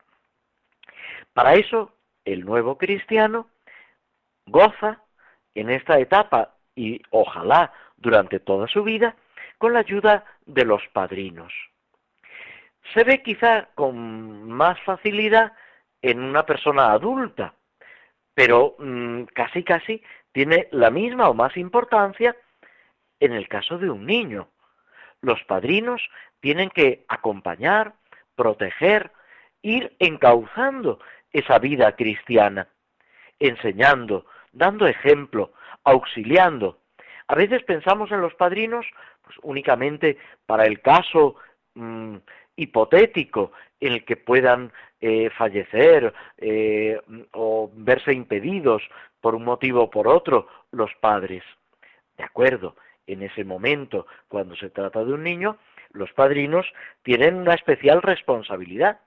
[1.34, 1.94] Para eso,
[2.26, 3.48] el nuevo cristiano
[4.46, 5.04] goza
[5.54, 9.16] en esta etapa y ojalá durante toda su vida
[9.58, 11.54] con la ayuda de los padrinos.
[12.94, 15.54] Se ve quizá con más facilidad
[16.02, 17.54] en una persona adulta,
[18.34, 22.36] pero mm, casi casi tiene la misma o más importancia
[23.20, 24.50] en el caso de un niño.
[25.22, 26.02] Los padrinos
[26.40, 27.94] tienen que acompañar,
[28.36, 29.12] proteger,
[29.62, 31.00] ir encauzando
[31.32, 32.70] esa vida cristiana,
[33.40, 35.52] enseñando, dando ejemplo,
[35.84, 36.79] auxiliando.
[37.30, 38.88] A veces pensamos en los padrinos
[39.24, 41.36] pues, únicamente para el caso
[41.76, 42.16] mm,
[42.56, 47.00] hipotético en el que puedan eh, fallecer eh,
[47.34, 48.82] o verse impedidos
[49.22, 51.44] por un motivo o por otro los padres.
[52.18, 55.58] De acuerdo, en ese momento, cuando se trata de un niño,
[55.92, 56.66] los padrinos
[57.04, 59.02] tienen una especial responsabilidad,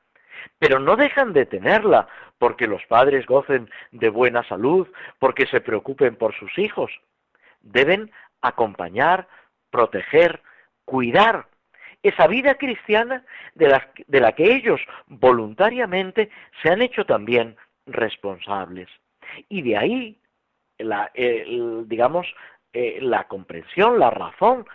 [0.60, 2.06] pero no dejan de tenerla
[2.38, 4.86] porque los padres gocen de buena salud,
[5.18, 6.92] porque se preocupen por sus hijos.
[7.62, 9.28] Deben acompañar,
[9.70, 10.42] proteger,
[10.84, 11.46] cuidar
[12.02, 16.30] esa vida cristiana de la, de la que ellos voluntariamente
[16.62, 18.88] se han hecho también responsables.
[19.48, 20.18] Y de ahí,
[20.78, 22.26] la, digamos,
[22.72, 24.66] eh, la comprensión, la razón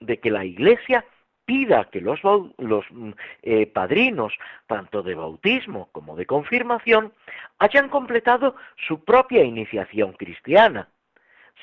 [0.00, 1.04] de que la Iglesia
[1.46, 2.20] pida que los,
[2.58, 2.84] los
[3.42, 4.34] eh, padrinos,
[4.66, 7.12] tanto de bautismo como de confirmación,
[7.58, 8.56] hayan completado
[8.88, 10.88] su propia iniciación cristiana,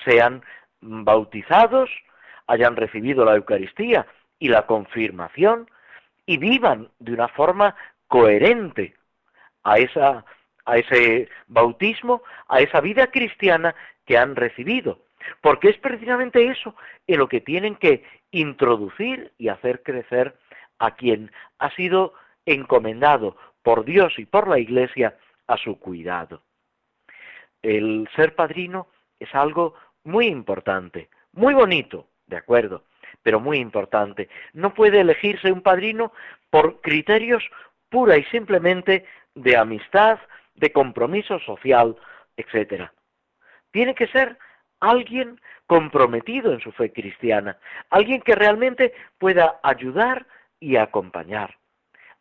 [0.06, 0.42] sean
[0.84, 1.90] bautizados,
[2.48, 4.06] hayan recibido la Eucaristía
[4.40, 5.70] y la confirmación
[6.26, 7.76] y vivan de una forma
[8.08, 8.96] coherente
[9.64, 10.26] a, esa,
[10.66, 15.00] a ese bautismo, a esa vida cristiana que han recibido.
[15.42, 16.76] Porque es precisamente eso
[17.08, 20.36] en lo que tienen que introducir y hacer crecer
[20.80, 22.14] a quien ha sido
[22.46, 25.18] encomendado por Dios y por la Iglesia
[25.48, 26.42] a su cuidado.
[27.62, 28.88] El ser padrino
[29.20, 32.84] es algo muy importante, muy bonito, de acuerdo,
[33.22, 34.30] pero muy importante.
[34.54, 36.14] No puede elegirse un padrino
[36.50, 37.44] por criterios
[37.90, 40.20] pura y simplemente de amistad,
[40.56, 41.96] de compromiso social,
[42.38, 42.90] etc.
[43.72, 44.38] Tiene que ser
[44.80, 47.58] alguien comprometido en su fe cristiana,
[47.90, 50.26] alguien que realmente pueda ayudar
[50.60, 51.58] y acompañar,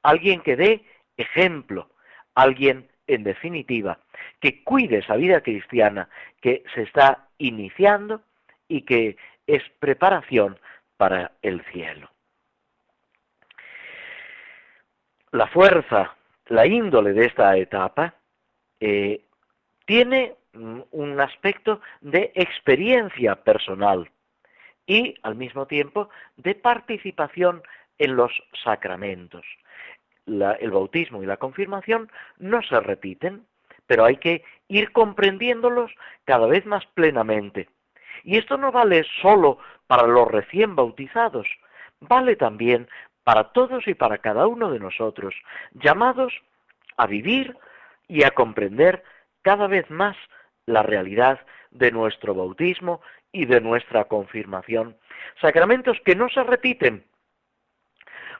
[0.03, 0.85] alguien que dé
[1.16, 1.90] ejemplo,
[2.35, 3.99] alguien, en definitiva,
[4.40, 6.09] que cuide esa vida cristiana
[6.40, 8.23] que se está iniciando
[8.69, 10.59] y que es preparación
[10.97, 12.09] para el cielo.
[15.33, 16.15] La fuerza,
[16.47, 18.15] la índole de esta etapa
[18.81, 19.25] eh,
[19.87, 24.11] tiene un aspecto de experiencia personal
[24.87, 27.63] y al mismo tiempo de participación
[27.99, 29.45] en los sacramentos.
[30.27, 33.45] el bautismo y la confirmación no se repiten,
[33.87, 34.45] pero hay que
[34.79, 35.91] ir comprendiéndolos
[36.25, 37.69] cada vez más plenamente.
[38.25, 41.47] Y esto no vale solo para los recién bautizados,
[42.01, 42.89] vale también
[43.25, 45.35] para todos y para cada uno de nosotros,
[45.73, 46.33] llamados
[46.97, 47.57] a vivir
[48.09, 49.05] y a comprender
[49.43, 50.17] cada vez más
[50.67, 54.97] la realidad de nuestro bautismo y de nuestra confirmación.
[55.41, 57.05] Sacramentos que no se repiten,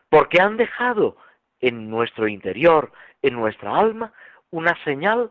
[0.09, 1.17] porque han dejado
[1.61, 2.93] en nuestro interior,
[3.23, 4.13] en nuestra alma,
[4.51, 5.31] una señal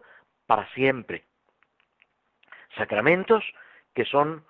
[0.52, 1.24] para siempre.
[2.76, 3.42] Sacramentos
[3.94, 4.44] que son,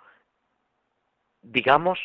[1.43, 1.99] digamos,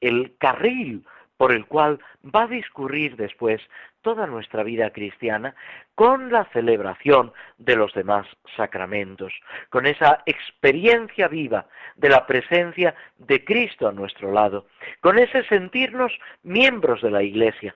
[0.00, 1.04] el carril
[1.36, 3.60] por el cual va a discurrir después
[4.00, 5.56] toda nuestra vida cristiana
[5.96, 9.32] con la celebración de los demás sacramentos,
[9.70, 14.68] con esa experiencia viva de la presencia de Cristo a nuestro lado,
[15.00, 17.74] con ese sentirnos miembros de la Iglesia.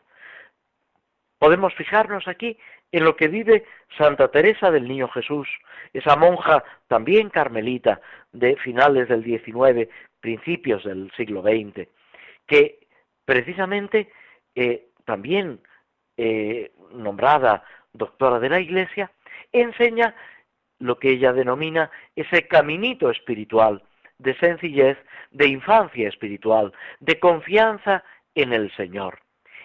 [1.38, 2.57] Podemos fijarnos aquí
[2.92, 3.64] en lo que vive
[3.96, 5.49] Santa Teresa del Niño Jesús,
[5.92, 8.01] esa monja también carmelita
[8.33, 9.88] de finales del XIX,
[10.20, 11.88] principios del siglo XX,
[12.46, 12.79] que
[13.25, 14.11] precisamente
[14.55, 15.61] eh, también
[16.16, 19.11] eh, nombrada doctora de la Iglesia,
[19.53, 20.14] enseña
[20.79, 23.83] lo que ella denomina ese caminito espiritual,
[24.18, 24.99] de sencillez,
[25.31, 29.20] de infancia espiritual, de confianza en el Señor.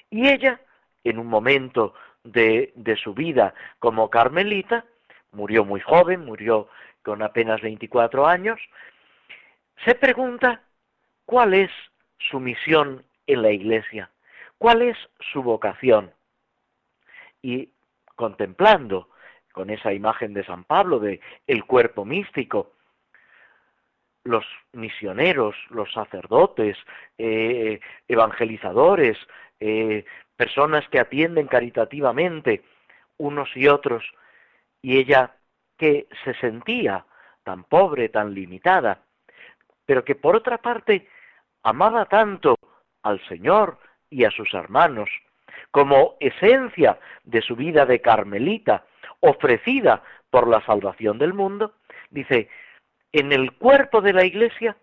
[0.10, 0.62] Y ella,
[1.04, 4.86] en un momento de, su vida como carmelita,
[5.32, 6.68] murió muy joven, murió
[7.04, 8.60] con apenas 24 años,
[9.86, 10.62] se pregunta
[11.26, 11.72] cuál es
[12.20, 14.12] su misión en la iglesia,
[14.58, 14.98] cuál es
[15.32, 16.12] su vocación.
[17.42, 17.70] Y
[18.16, 19.10] contemplando
[19.52, 22.74] con esa imagen de San Pablo de el cuerpo místico,
[24.24, 26.78] los misioneros, los sacerdotes,
[27.18, 29.18] eh, evangelizadores,
[29.60, 32.64] eh, personas que atienden caritativamente
[33.18, 34.04] unos y otros,
[34.82, 35.36] y ella
[35.78, 37.06] que se sentía
[37.44, 39.04] tan pobre, tan limitada,
[39.86, 41.08] pero que por otra parte
[41.64, 42.56] amaba tanto
[43.04, 43.78] al Señor
[44.10, 45.10] y a sus hermanos,
[45.72, 48.86] como esencia de su vida de carmelita,
[49.22, 51.76] ofrecida por la salvación del mundo,
[52.10, 52.50] dice,
[53.12, 54.78] en el cuerpo de la iglesia,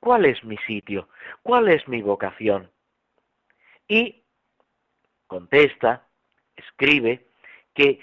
[0.00, 1.08] ¿cuál es mi sitio?
[1.42, 2.70] ¿Cuál es mi vocación?
[3.88, 4.21] Y
[5.32, 6.06] contesta,
[6.54, 7.26] escribe,
[7.74, 8.00] que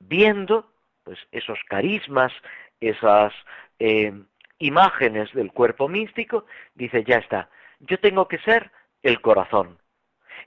[0.00, 0.72] viendo
[1.04, 2.32] pues, esos carismas,
[2.80, 3.32] esas
[3.78, 4.12] eh,
[4.58, 9.78] imágenes del cuerpo místico, dice, ya está, yo tengo que ser el corazón.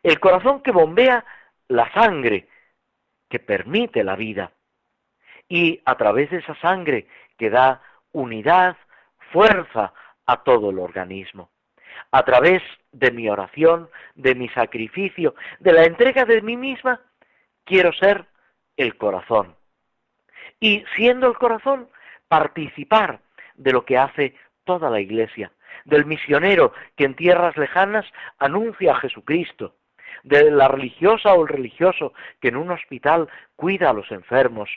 [0.04, 1.24] El corazón que bombea
[1.69, 2.50] la sangre,
[3.30, 4.52] que permite la vida.
[5.48, 8.76] Y a través de esa sangre que da unidad,
[9.32, 9.93] fuerza
[10.26, 11.50] a todo el organismo.
[12.12, 17.02] A través de mi oración, de mi sacrificio, de la entrega de mí misma,
[17.64, 18.26] quiero ser
[18.78, 19.56] el corazón.
[20.60, 21.90] Y siendo el corazón,
[22.28, 23.20] participar
[23.56, 25.52] de lo que hace toda la Iglesia,
[25.86, 28.06] del misionero que en tierras lejanas
[28.40, 29.76] anuncia a Jesucristo,
[30.24, 34.70] de la religiosa o el religioso que en un hospital cuida a los enfermos,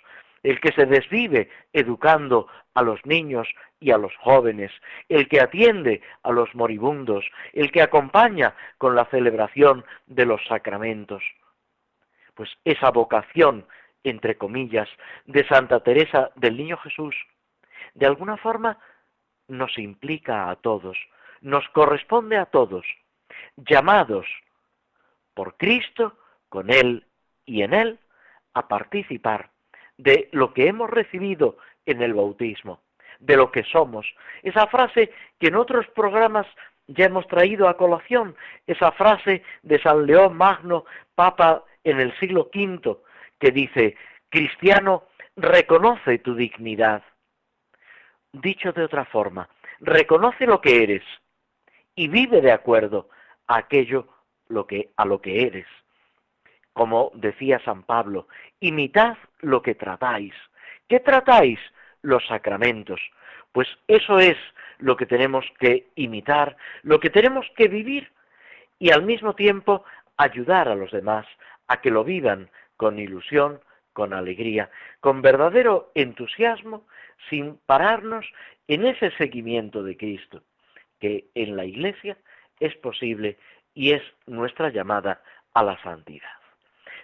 [0.48, 3.46] el que se desvive educando a los niños
[3.80, 4.72] y a los jóvenes,
[5.10, 11.22] el que atiende a los moribundos, el que acompaña con la celebración de los sacramentos.
[12.34, 13.66] Pues esa vocación,
[14.04, 14.88] entre comillas,
[15.26, 17.14] de Santa Teresa del Niño Jesús,
[17.92, 18.78] de alguna forma
[19.48, 20.96] nos implica a todos,
[21.42, 22.86] nos corresponde a todos,
[23.56, 24.26] llamados
[25.34, 26.16] por Cristo,
[26.48, 27.04] con Él
[27.44, 27.98] y en Él,
[28.54, 29.50] a participar
[29.98, 32.80] de lo que hemos recibido en el bautismo,
[33.18, 34.06] de lo que somos.
[34.42, 36.46] Esa frase que en otros programas
[36.86, 38.34] ya hemos traído a colación,
[38.66, 40.84] esa frase de San León Magno,
[41.14, 42.96] Papa en el siglo V,
[43.38, 43.96] que dice,
[44.30, 45.04] cristiano,
[45.36, 47.02] reconoce tu dignidad.
[48.32, 49.48] Dicho de otra forma,
[49.80, 51.02] reconoce lo que eres
[51.94, 53.08] y vive de acuerdo
[53.46, 54.06] a aquello
[54.48, 55.66] lo que, a lo que eres.
[56.78, 58.28] Como decía San Pablo,
[58.60, 60.32] imitad lo que tratáis.
[60.88, 61.58] ¿Qué tratáis?
[62.02, 63.00] Los sacramentos.
[63.50, 64.36] Pues eso es
[64.78, 68.12] lo que tenemos que imitar, lo que tenemos que vivir
[68.78, 69.84] y al mismo tiempo
[70.18, 71.26] ayudar a los demás
[71.66, 73.58] a que lo vivan con ilusión,
[73.92, 76.86] con alegría, con verdadero entusiasmo,
[77.28, 78.24] sin pararnos
[78.68, 80.44] en ese seguimiento de Cristo,
[81.00, 82.16] que en la Iglesia
[82.60, 83.36] es posible
[83.74, 85.20] y es nuestra llamada
[85.54, 86.37] a la santidad.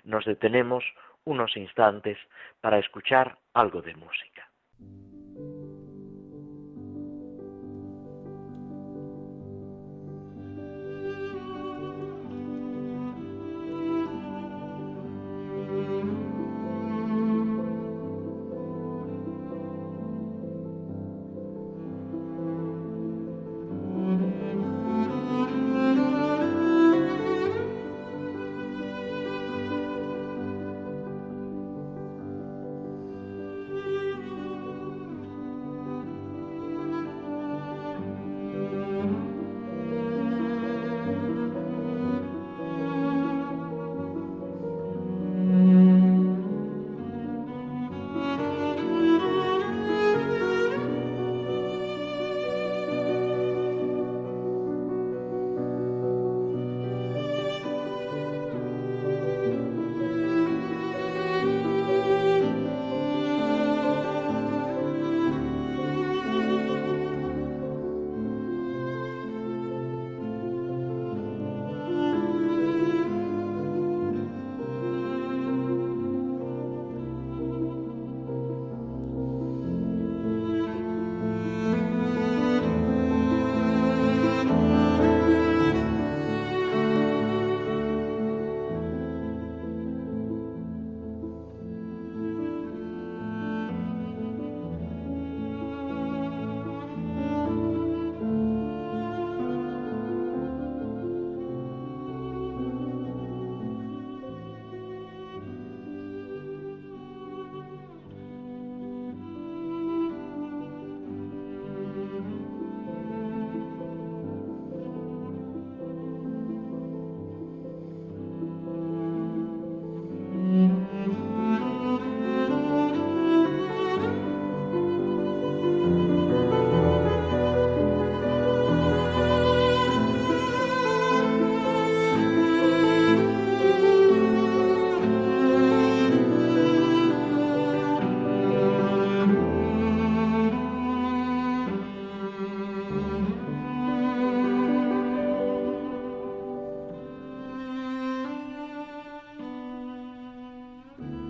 [0.04, 0.84] Nos detenemos
[1.24, 2.18] unos instantes
[2.60, 4.48] para escuchar algo de música.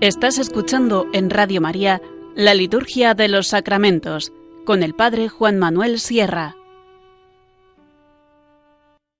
[0.05, 1.99] Estás escuchando en Radio María
[2.37, 4.35] la Liturgia de los Sacramentos
[4.67, 6.53] con el Padre Juan Manuel Sierra.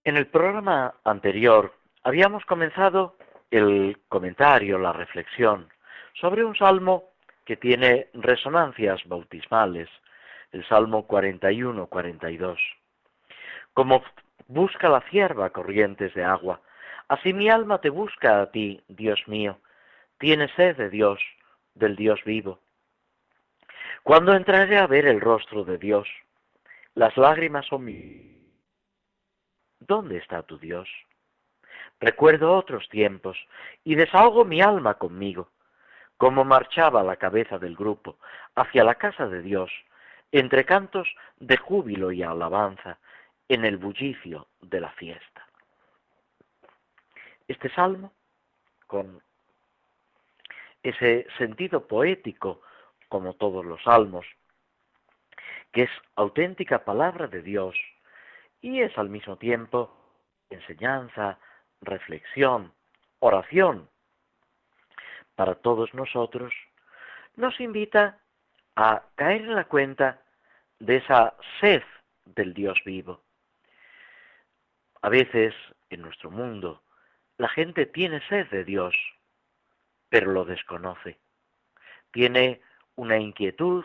[0.05, 1.73] En el programa anterior
[2.03, 3.17] habíamos comenzado
[3.51, 5.71] el comentario, la reflexión
[6.21, 7.05] sobre un salmo
[7.47, 9.89] que tiene resonancias bautismales,
[10.53, 12.59] el Salmo 41-42.
[13.73, 14.03] Como
[14.49, 16.61] busca la cierva corrientes de agua,
[17.09, 19.57] así mi alma te busca a ti, Dios mío
[20.19, 21.21] tiene sed de Dios,
[21.75, 22.61] del Dios vivo.
[24.03, 26.09] Cuando entraré a ver el rostro de Dios,
[26.95, 28.35] las lágrimas son mi...
[29.81, 30.89] ¿Dónde está tu Dios?
[32.01, 33.37] Recuerdo otros tiempos
[33.83, 35.51] y desahogo mi alma conmigo,
[36.17, 38.19] como marchaba la cabeza del grupo
[38.55, 39.71] hacia la casa de Dios,
[40.33, 41.09] entre cantos
[41.39, 42.99] de júbilo y alabanza,
[43.49, 45.47] en el bullicio de la fiesta.
[47.47, 48.13] Este salmo,
[48.87, 49.23] con
[50.85, 52.61] ese sentido poético,
[53.09, 54.27] como todos los salmos,
[55.73, 57.75] que es auténtica palabra de Dios
[58.61, 59.93] y es al mismo tiempo
[60.51, 61.39] enseñanza,
[61.81, 62.73] reflexión,
[63.19, 63.89] oración
[65.35, 66.53] para todos nosotros,
[67.35, 68.21] nos invita
[68.77, 70.23] a caer en la cuenta
[70.79, 71.83] de esa sed
[72.25, 73.23] del Dios vivo.
[75.03, 75.55] A veces
[75.91, 76.83] en nuestro mundo
[77.37, 78.95] la gente tiene sed de Dios,
[80.15, 81.19] pero lo desconoce.
[82.13, 82.61] Tiene
[82.95, 83.85] una inquietud,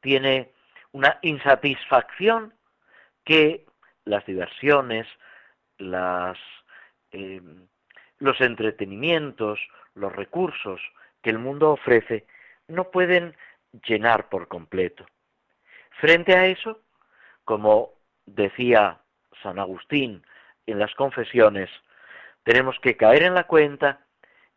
[0.00, 0.52] tiene
[0.92, 2.54] una insatisfacción
[3.24, 3.66] que
[4.04, 5.08] las diversiones,
[5.76, 6.38] las,
[7.10, 7.42] eh,
[8.18, 9.58] los entretenimientos,
[9.94, 10.80] los recursos
[11.22, 12.24] que el mundo ofrece
[12.68, 13.34] no pueden
[13.84, 15.06] llenar por completo.
[16.00, 16.82] Frente a eso,
[17.44, 17.94] como
[18.26, 19.00] decía
[19.42, 20.24] San Agustín
[20.66, 21.68] en las confesiones,
[22.44, 24.06] tenemos que caer en la cuenta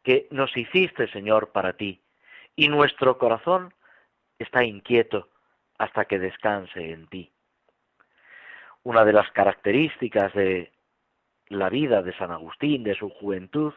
[0.04, 2.02] que nos hiciste, Señor, para ti,
[2.56, 3.74] y nuestro corazón
[4.39, 5.30] está inquieto
[5.78, 7.32] hasta que descanse en ti.
[8.84, 10.72] Una de las características de
[11.49, 13.74] la vida de San Agustín, de su juventud,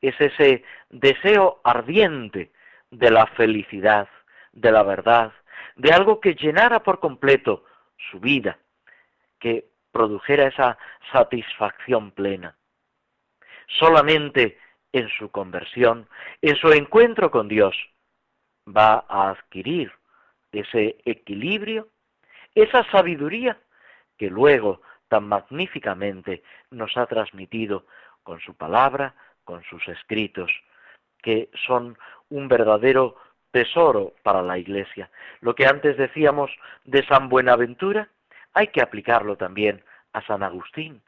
[0.00, 2.52] es ese deseo ardiente
[2.90, 4.08] de la felicidad,
[4.52, 5.32] de la verdad,
[5.76, 7.64] de algo que llenara por completo
[8.10, 8.58] su vida,
[9.38, 10.78] que produjera esa
[11.12, 12.56] satisfacción plena.
[13.66, 14.58] Solamente
[14.96, 16.08] en su conversión,
[16.40, 17.76] en su encuentro con Dios,
[18.66, 19.92] va a adquirir
[20.52, 21.88] ese equilibrio,
[22.54, 23.58] esa sabiduría
[24.16, 27.86] que luego tan magníficamente nos ha transmitido
[28.22, 30.50] con su palabra, con sus escritos,
[31.22, 31.98] que son
[32.30, 33.16] un verdadero
[33.50, 35.10] tesoro para la Iglesia.
[35.40, 36.50] Lo que antes decíamos
[36.84, 38.08] de San Buenaventura,
[38.54, 39.84] hay que aplicarlo también
[40.14, 41.02] a San Agustín.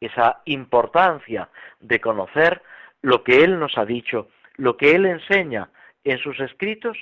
[0.00, 2.62] Esa importancia de conocer
[3.02, 5.70] lo que Él nos ha dicho, lo que Él enseña
[6.04, 6.96] en sus escritos,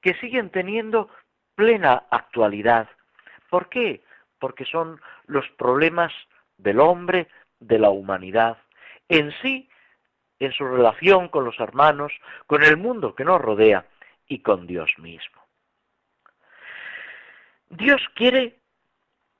[0.00, 1.08] que siguen teniendo
[1.54, 2.88] plena actualidad.
[3.50, 4.02] ¿Por qué?
[4.38, 6.12] Porque son los problemas
[6.58, 7.28] del hombre,
[7.60, 8.58] de la humanidad,
[9.08, 9.68] en sí,
[10.38, 12.12] en su relación con los hermanos,
[12.46, 13.86] con el mundo que nos rodea
[14.26, 15.42] y con Dios mismo.
[17.70, 18.58] Dios quiere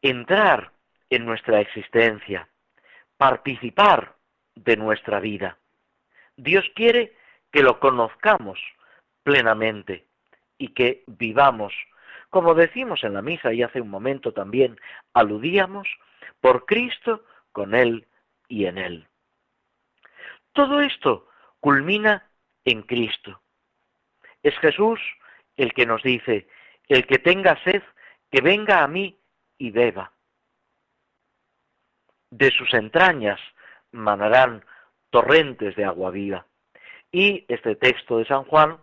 [0.02, 0.72] entrar
[1.10, 2.48] en nuestra existencia,
[3.16, 4.16] participar
[4.54, 5.58] de nuestra vida.
[6.36, 7.16] Dios quiere
[7.52, 8.58] que lo conozcamos
[9.22, 10.06] plenamente
[10.58, 11.72] y que vivamos,
[12.30, 14.78] como decimos en la misa y hace un momento también
[15.12, 15.88] aludíamos,
[16.40, 18.06] por Cristo, con Él
[18.48, 19.06] y en Él.
[20.52, 21.28] Todo esto
[21.60, 22.28] culmina
[22.64, 23.40] en Cristo.
[24.42, 25.00] Es Jesús
[25.56, 26.48] el que nos dice,
[26.88, 27.82] el que tenga sed,
[28.30, 29.18] que venga a mí
[29.58, 30.12] y beba.
[32.30, 33.40] De sus entrañas
[33.92, 34.64] manarán
[35.14, 36.44] torrentes de agua viva.
[37.12, 38.78] Y este texto de San Juan,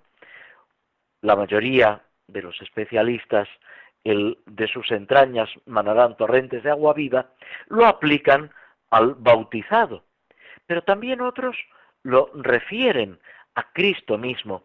[1.20, 3.50] la mayoría de los especialistas,
[4.06, 7.32] de sus entrañas manarán torrentes de agua viva,
[7.68, 8.50] lo aplican
[8.92, 10.06] al bautizado.
[10.66, 11.58] Pero también otros
[12.04, 13.20] lo refieren
[13.56, 14.64] a Cristo mismo,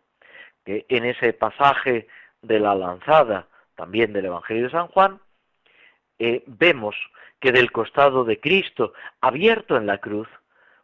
[0.65, 2.07] que en ese pasaje
[2.43, 5.19] de la lanzada, también del Evangelio de San Juan,
[6.21, 6.95] eh, vemos
[7.41, 10.29] que del costado de Cristo, abierto en la cruz,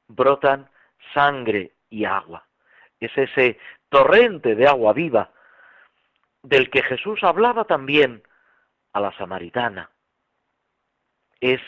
[0.09, 0.68] brotan
[1.14, 2.46] sangre y agua.
[3.00, 5.30] Es ese torrente de agua viva
[6.42, 8.22] del que Jesús hablaba también
[8.92, 9.90] a la samaritana.
[11.40, 11.61] Es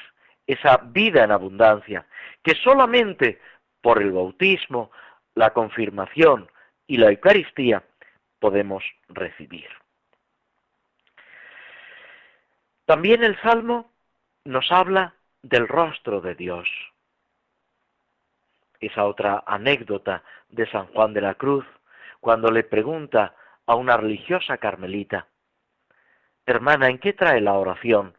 [0.47, 2.07] esa vida en abundancia
[2.43, 3.41] que solamente
[3.81, 4.91] por el bautismo,
[5.35, 6.51] la confirmación
[6.87, 7.83] y la Eucaristía
[8.39, 9.69] podemos recibir.
[12.87, 13.91] También el Salmo
[14.45, 16.69] nos habla del rostro de Dios
[18.87, 21.65] esa otra anécdota de San Juan de la Cruz,
[22.21, 23.35] cuando le pregunta
[23.67, 25.29] a una religiosa carmelita,
[26.47, 28.17] hermana, ¿en qué trae la oración?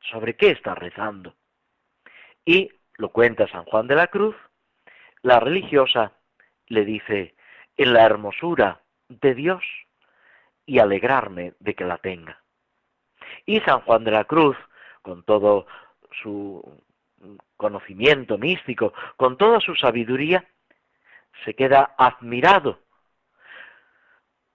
[0.00, 1.34] ¿Sobre qué está rezando?
[2.44, 4.36] Y lo cuenta San Juan de la Cruz,
[5.22, 6.12] la religiosa
[6.66, 7.34] le dice,
[7.76, 9.64] en la hermosura de Dios
[10.66, 12.42] y alegrarme de que la tenga.
[13.46, 14.56] Y San Juan de la Cruz,
[15.02, 15.66] con todo
[16.22, 16.62] su
[17.56, 20.44] conocimiento místico, con toda su sabiduría,
[21.44, 22.80] se queda admirado,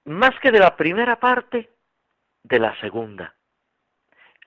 [0.05, 1.71] más que de la primera parte,
[2.43, 3.33] de la segunda.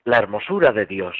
[0.04, 1.16] La hermosura de Dios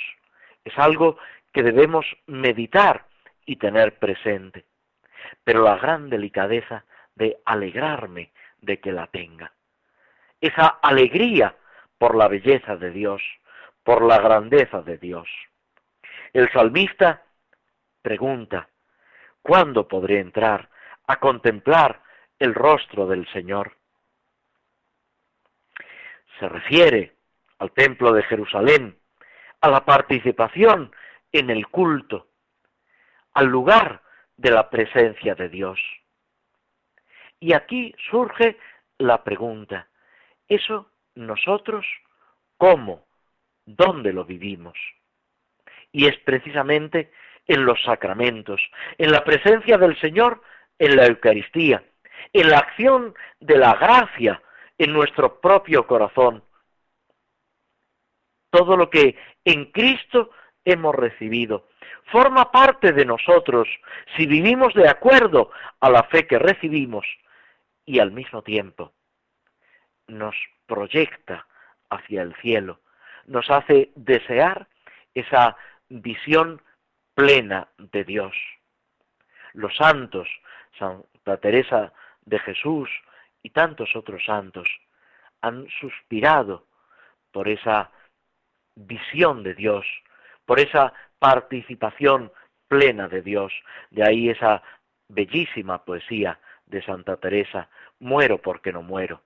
[0.64, 1.18] es algo
[1.52, 3.06] que debemos meditar
[3.44, 4.64] y tener presente,
[5.42, 6.84] pero la gran delicadeza
[7.14, 9.52] de alegrarme de que la tenga.
[10.40, 11.56] Esa alegría
[11.98, 13.22] por la belleza de Dios,
[13.82, 15.28] por la grandeza de Dios.
[16.32, 17.22] El salmista
[18.02, 18.68] pregunta,
[19.40, 20.68] ¿cuándo podré entrar
[21.06, 22.02] a contemplar
[22.38, 23.76] el rostro del Señor?
[26.38, 27.16] Se refiere
[27.58, 28.98] al templo de Jerusalén,
[29.60, 30.92] a la participación
[31.32, 32.28] en el culto,
[33.34, 34.02] al lugar
[34.36, 35.80] de la presencia de Dios.
[37.40, 38.58] Y aquí surge
[38.98, 39.88] la pregunta,
[40.46, 41.86] ¿eso nosotros
[42.56, 43.06] cómo,
[43.64, 44.76] dónde lo vivimos?
[45.92, 47.10] Y es precisamente
[47.46, 48.60] en los sacramentos,
[48.98, 50.42] en la presencia del Señor,
[50.78, 51.82] en la Eucaristía,
[52.32, 54.42] en la acción de la gracia
[54.76, 56.44] en nuestro propio corazón.
[58.50, 60.30] Todo lo que en Cristo
[60.64, 61.68] hemos recibido
[62.04, 63.68] forma parte de nosotros
[64.16, 67.06] si vivimos de acuerdo a la fe que recibimos
[67.84, 68.92] y al mismo tiempo
[70.06, 70.34] nos
[70.66, 71.46] proyecta
[71.90, 72.80] hacia el cielo,
[73.26, 74.66] nos hace desear
[75.14, 75.56] esa
[75.88, 76.62] visión
[77.14, 78.36] plena de Dios.
[79.52, 80.28] Los santos,
[80.78, 81.92] Santa Teresa
[82.24, 82.88] de Jesús
[83.42, 84.68] y tantos otros santos,
[85.40, 86.66] han suspirado
[87.32, 87.90] por esa
[88.74, 89.86] visión de Dios,
[90.44, 92.32] por esa participación
[92.68, 93.52] plena de Dios.
[93.90, 94.62] De ahí esa
[95.08, 97.68] bellísima poesía de Santa Teresa,
[97.98, 99.22] muero porque no muero,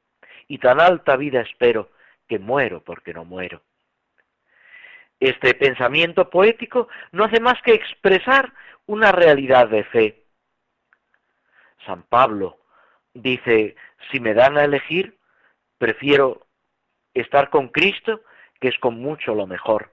[0.48, 1.90] y tan alta vida espero
[2.28, 3.62] que muero porque no muero.
[5.22, 8.52] Este pensamiento poético no hace más que expresar
[8.86, 10.24] una realidad de fe.
[11.86, 12.58] San Pablo
[13.14, 13.76] dice,
[14.10, 15.16] si me dan a elegir,
[15.78, 16.48] prefiero
[17.14, 18.22] estar con Cristo,
[18.58, 19.92] que es con mucho lo mejor,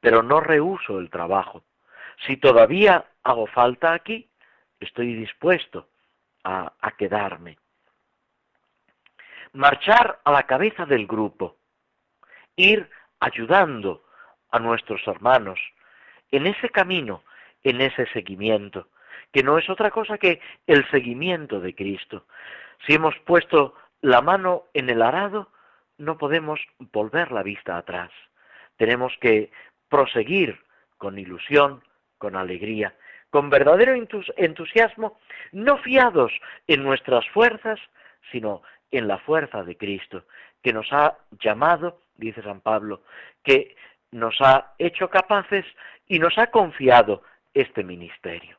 [0.00, 1.62] pero no rehuso el trabajo.
[2.26, 4.28] Si todavía hago falta aquí,
[4.80, 5.88] estoy dispuesto
[6.42, 7.58] a, a quedarme.
[9.52, 11.58] Marchar a la cabeza del grupo,
[12.56, 12.90] ir
[13.20, 14.02] ayudando
[14.50, 15.58] a nuestros hermanos
[16.30, 17.22] en ese camino,
[17.62, 18.88] en ese seguimiento,
[19.32, 22.26] que no es otra cosa que el seguimiento de Cristo.
[22.86, 25.50] Si hemos puesto la mano en el arado,
[25.98, 26.60] no podemos
[26.92, 28.10] volver la vista atrás.
[28.76, 29.50] Tenemos que
[29.88, 30.60] proseguir
[30.96, 31.82] con ilusión,
[32.18, 32.94] con alegría,
[33.30, 33.94] con verdadero
[34.36, 35.18] entusiasmo,
[35.52, 36.32] no fiados
[36.66, 37.78] en nuestras fuerzas,
[38.30, 40.24] sino en la fuerza de Cristo,
[40.62, 43.02] que nos ha llamado, dice San Pablo,
[43.42, 43.76] que
[44.10, 45.64] nos ha hecho capaces
[46.06, 47.22] y nos ha confiado
[47.54, 48.56] este ministerio.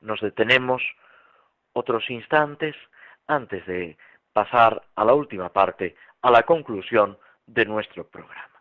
[0.00, 0.82] Nos detenemos
[1.72, 2.76] otros instantes
[3.26, 3.96] antes de
[4.32, 8.51] pasar a la última parte, a la conclusión de nuestro programa.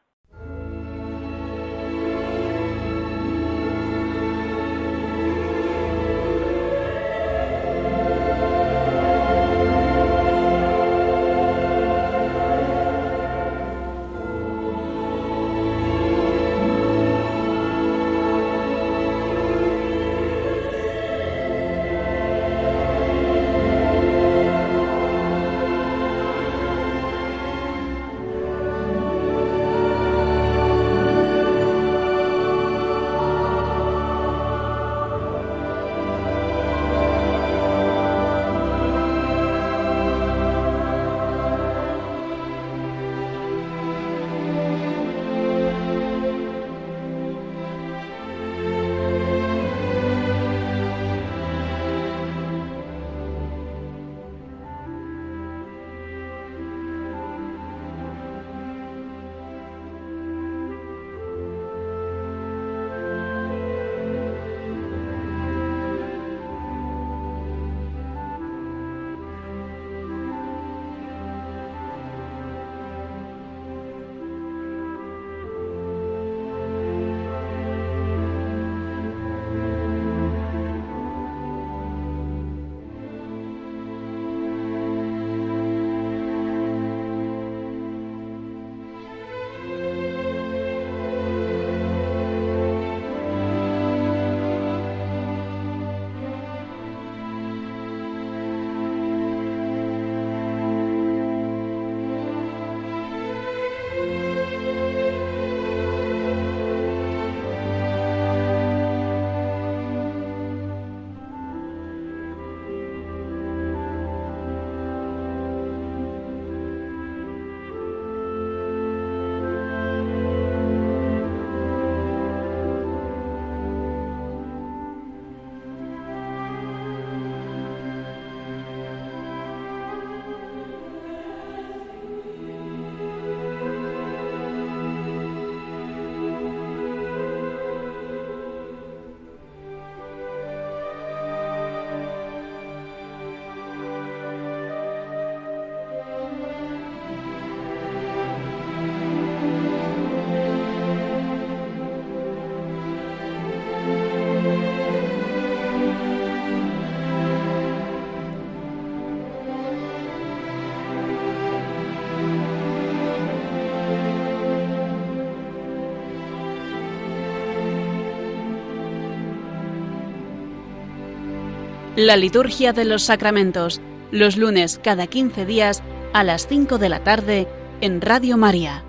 [172.03, 173.79] La liturgia de los sacramentos,
[174.11, 175.83] los lunes cada 15 días
[176.15, 177.45] a las 5 de la tarde
[177.79, 178.83] en Radio María.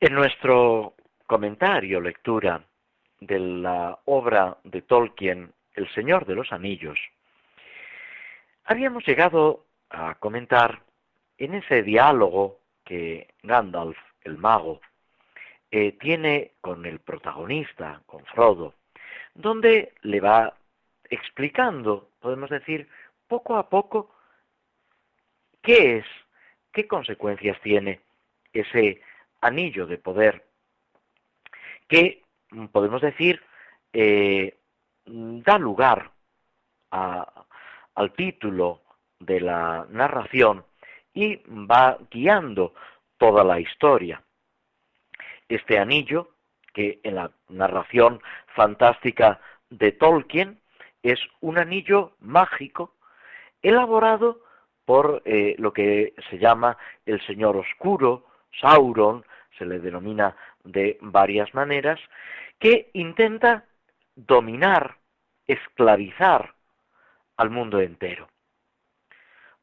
[0.00, 0.94] En nuestro
[1.24, 2.64] comentario, lectura
[3.20, 6.98] de la obra de Tolkien, El Señor de los Anillos,
[8.64, 10.82] habíamos llegado a comentar
[11.38, 14.80] en ese diálogo que Gandalf, el mago,
[15.70, 18.74] eh, tiene con el protagonista, con Frodo,
[19.36, 20.52] donde le va
[21.10, 22.88] explicando, podemos decir,
[23.26, 24.14] poco a poco,
[25.62, 26.06] qué es,
[26.72, 28.00] qué consecuencias tiene
[28.52, 29.00] ese
[29.40, 30.44] anillo de poder,
[31.88, 32.22] que
[32.72, 33.42] podemos decir
[33.92, 34.56] eh,
[35.04, 36.10] da lugar
[36.90, 38.82] al título
[39.18, 40.64] de la narración
[41.14, 42.74] y va guiando
[43.18, 44.22] toda la historia.
[45.48, 46.32] Este anillo,
[46.72, 48.20] que en la narración
[48.54, 49.40] fantástica
[49.70, 50.60] de Tolkien
[51.10, 52.94] es un anillo mágico
[53.62, 54.40] elaborado
[54.84, 58.26] por eh, lo que se llama el Señor Oscuro,
[58.60, 59.24] Sauron,
[59.58, 62.00] se le denomina de varias maneras,
[62.58, 63.64] que intenta
[64.14, 64.96] dominar,
[65.46, 66.54] esclavizar
[67.36, 68.28] al mundo entero.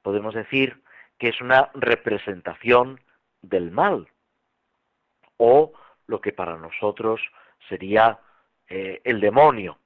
[0.02, 0.84] Podemos decir
[1.18, 3.00] que es una representación
[3.42, 4.08] del mal,
[5.38, 5.74] o
[6.08, 7.22] lo que para nosotros
[7.70, 8.20] sería
[8.68, 9.78] eh, el demonio.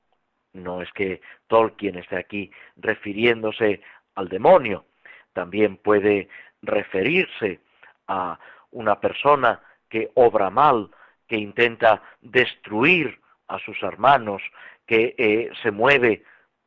[0.57, 3.81] No es que Tolkien esté aquí refiriéndose
[4.15, 4.85] al demonio,
[5.33, 6.29] también puede
[6.61, 7.59] referirse
[8.07, 8.39] a
[8.71, 10.89] una persona que obra mal,
[11.27, 14.41] que intenta destruir a sus hermanos,
[14.85, 16.23] que eh, se mueve,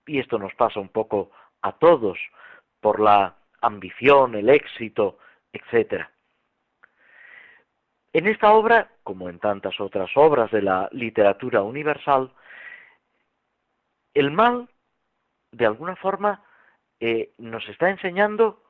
[0.07, 1.30] y esto nos pasa un poco
[1.62, 2.18] a todos,
[2.80, 5.18] por la ambición, el éxito,
[5.53, 6.05] etc.
[8.12, 12.32] En esta obra, como en tantas otras obras de la literatura universal,
[14.14, 14.68] el mal,
[15.52, 16.42] de alguna forma,
[17.00, 18.62] eh, nos está enseñando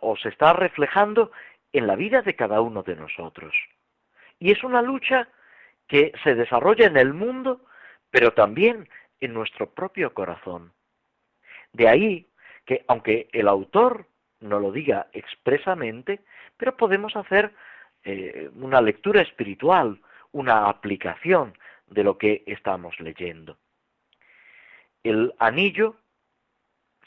[0.00, 1.30] o se está reflejando
[1.72, 3.54] en la vida de cada uno de nosotros.
[4.38, 5.28] Y es una lucha
[5.86, 7.60] que se desarrolla en el mundo,
[8.10, 8.88] pero también
[9.20, 10.72] en nuestro propio corazón.
[11.72, 12.28] De ahí
[12.64, 14.06] que, aunque el autor
[14.40, 16.20] no lo diga expresamente,
[16.56, 17.52] pero podemos hacer
[18.04, 20.00] eh, una lectura espiritual,
[20.32, 21.56] una aplicación
[21.86, 23.58] de lo que estamos leyendo.
[25.04, 25.96] El anillo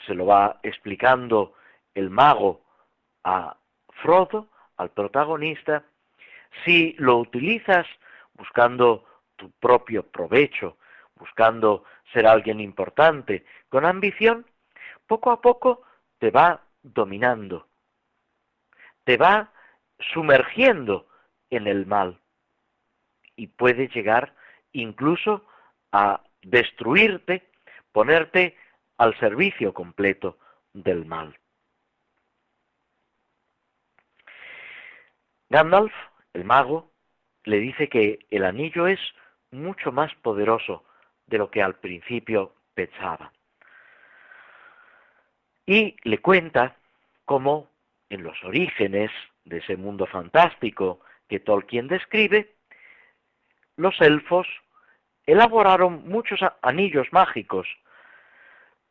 [0.06, 1.56] se lo va explicando
[1.96, 2.62] el mago
[3.24, 3.58] a
[4.02, 5.84] Frodo, al protagonista,
[6.64, 7.88] si lo utilizas
[8.36, 9.04] buscando
[9.36, 10.78] tu propio provecho,
[11.16, 11.84] buscando
[12.14, 14.46] ser alguien importante, con ambición,
[15.08, 15.82] poco a poco
[16.20, 17.68] te va dominando,
[19.04, 19.52] te va
[20.14, 21.08] sumergiendo
[21.50, 22.20] en el mal
[23.36, 24.36] y puede llegar
[24.72, 25.46] incluso
[25.92, 27.50] a destruirte
[27.98, 28.56] ponerte
[29.00, 30.38] al servicio completo
[30.72, 31.36] del mal.
[35.50, 35.92] Gandalf,
[36.34, 36.92] el mago,
[37.46, 39.00] le dice que el anillo es
[39.50, 40.86] mucho más poderoso
[41.26, 43.34] de lo que al principio pensaba.
[45.66, 46.78] Y le cuenta
[47.26, 47.68] cómo
[48.12, 49.10] en los orígenes
[49.44, 52.54] de ese mundo fantástico que Tolkien describe,
[53.76, 54.48] los elfos
[55.26, 57.68] elaboraron muchos anillos mágicos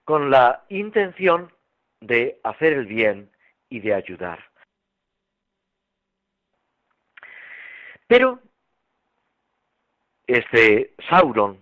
[0.07, 1.52] con la intención
[2.00, 3.28] de hacer el bien
[3.68, 4.38] y de ayudar.
[8.07, 8.38] Pero
[10.28, 11.59] este Sauron,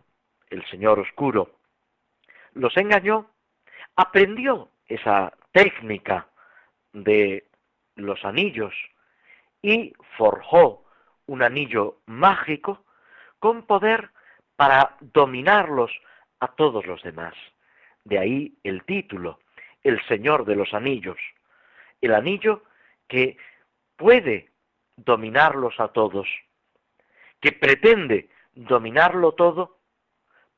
[0.51, 1.59] el Señor Oscuro,
[2.53, 3.31] los engañó,
[3.97, 6.29] aprendió esa técnica
[6.93, 7.49] de
[7.97, 8.75] los anillos
[9.63, 10.85] y forjó
[11.27, 12.85] un anillo mágico
[13.39, 14.11] con poder
[14.55, 15.91] para dominarlos
[16.41, 17.35] a todos los demás.
[18.05, 19.41] De ahí el título,
[19.83, 21.19] El Señor de los Anillos.
[22.01, 22.63] El anillo
[23.09, 23.39] que
[23.97, 24.51] puede
[24.97, 26.29] dominarlos a todos,
[27.41, 29.79] que pretende dominarlo todo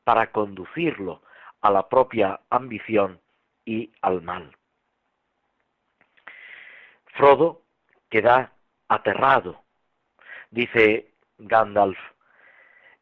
[0.05, 1.23] para conducirlo
[1.61, 3.21] a la propia ambición
[3.65, 4.57] y al mal.
[7.15, 7.63] Frodo
[8.11, 8.53] queda
[8.89, 9.63] aterrado.
[10.51, 11.99] Dice Gandalf,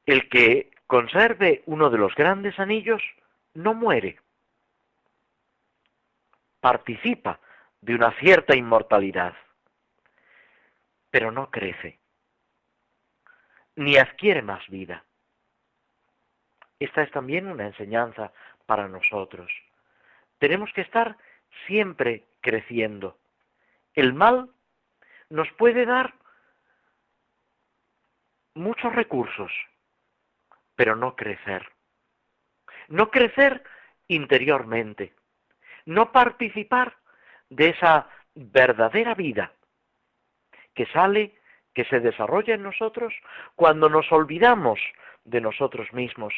[0.07, 3.03] el que conserve uno de los grandes anillos
[3.55, 4.19] no muere
[6.65, 7.41] participa
[7.83, 9.35] de una cierta inmortalidad,
[11.11, 11.99] pero no crece,
[13.77, 15.05] ni adquiere más vida.
[16.79, 18.33] Esta es también una enseñanza
[18.65, 19.53] para nosotros.
[20.39, 21.19] Tenemos que estar
[21.67, 23.19] siempre creciendo.
[23.93, 24.49] El mal
[25.29, 26.15] nos puede dar
[28.55, 29.53] muchos recursos,
[30.77, 31.71] pero no crecer.
[32.89, 33.63] No crecer
[34.09, 35.13] interiormente,
[35.87, 36.97] no participar
[37.51, 39.53] de esa verdadera vida
[40.75, 41.35] que sale,
[41.73, 43.15] que se desarrolla en nosotros
[43.55, 44.81] cuando nos olvidamos
[45.25, 46.35] de nosotros mismos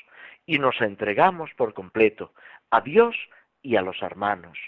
[0.46, 2.32] y nos entregamos por completo
[2.70, 3.16] a Dios
[3.62, 4.58] y a los hermanos.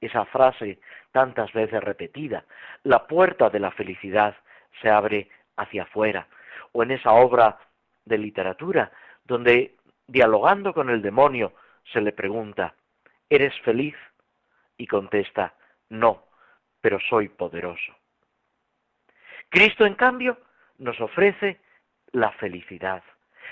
[0.00, 0.78] Esa frase
[1.12, 2.44] tantas veces repetida,
[2.82, 4.36] la puerta de la felicidad
[4.82, 6.26] se abre hacia afuera,
[6.72, 7.58] o en esa obra
[8.04, 8.92] de literatura
[9.24, 11.54] donde, dialogando con el demonio,
[11.92, 12.74] se le pregunta,
[13.30, 13.94] ¿eres feliz?
[14.76, 15.54] Y contesta,
[15.88, 16.24] no,
[16.80, 17.94] pero soy poderoso.
[19.48, 20.38] Cristo, en cambio,
[20.78, 21.60] nos ofrece
[22.12, 23.02] la felicidad,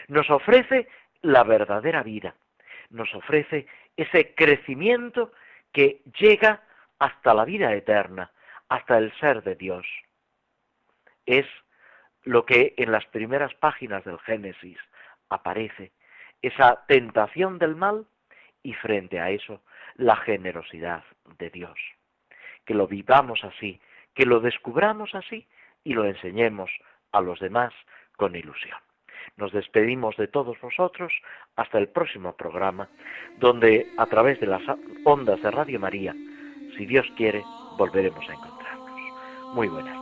[0.08, 0.88] nos ofrece
[1.22, 2.34] la verdadera vida,
[2.90, 3.66] nos ofrece
[3.96, 5.32] ese crecimiento
[5.72, 6.62] que llega
[6.98, 8.30] hasta la vida eterna,
[8.68, 9.86] hasta el ser de Dios.
[11.26, 11.46] Es
[12.24, 14.78] lo que en las primeras páginas del Génesis
[15.28, 15.92] aparece,
[16.42, 18.06] esa tentación del mal
[18.62, 19.62] y frente a eso
[19.97, 21.05] la generosidad
[21.38, 21.78] de Dios.
[22.64, 23.80] Que lo vivamos así,
[24.14, 25.47] que lo descubramos así
[25.84, 26.70] y lo enseñemos
[27.12, 27.72] a los demás
[28.16, 28.78] con ilusión.
[29.36, 31.12] Nos despedimos de todos vosotros
[31.57, 32.88] hasta el próximo programa,
[33.38, 34.62] donde a través de las
[35.05, 36.14] ondas de Radio María,
[36.76, 37.43] si Dios quiere,
[37.76, 39.55] volveremos a encontrarnos.
[39.55, 40.01] Muy buenas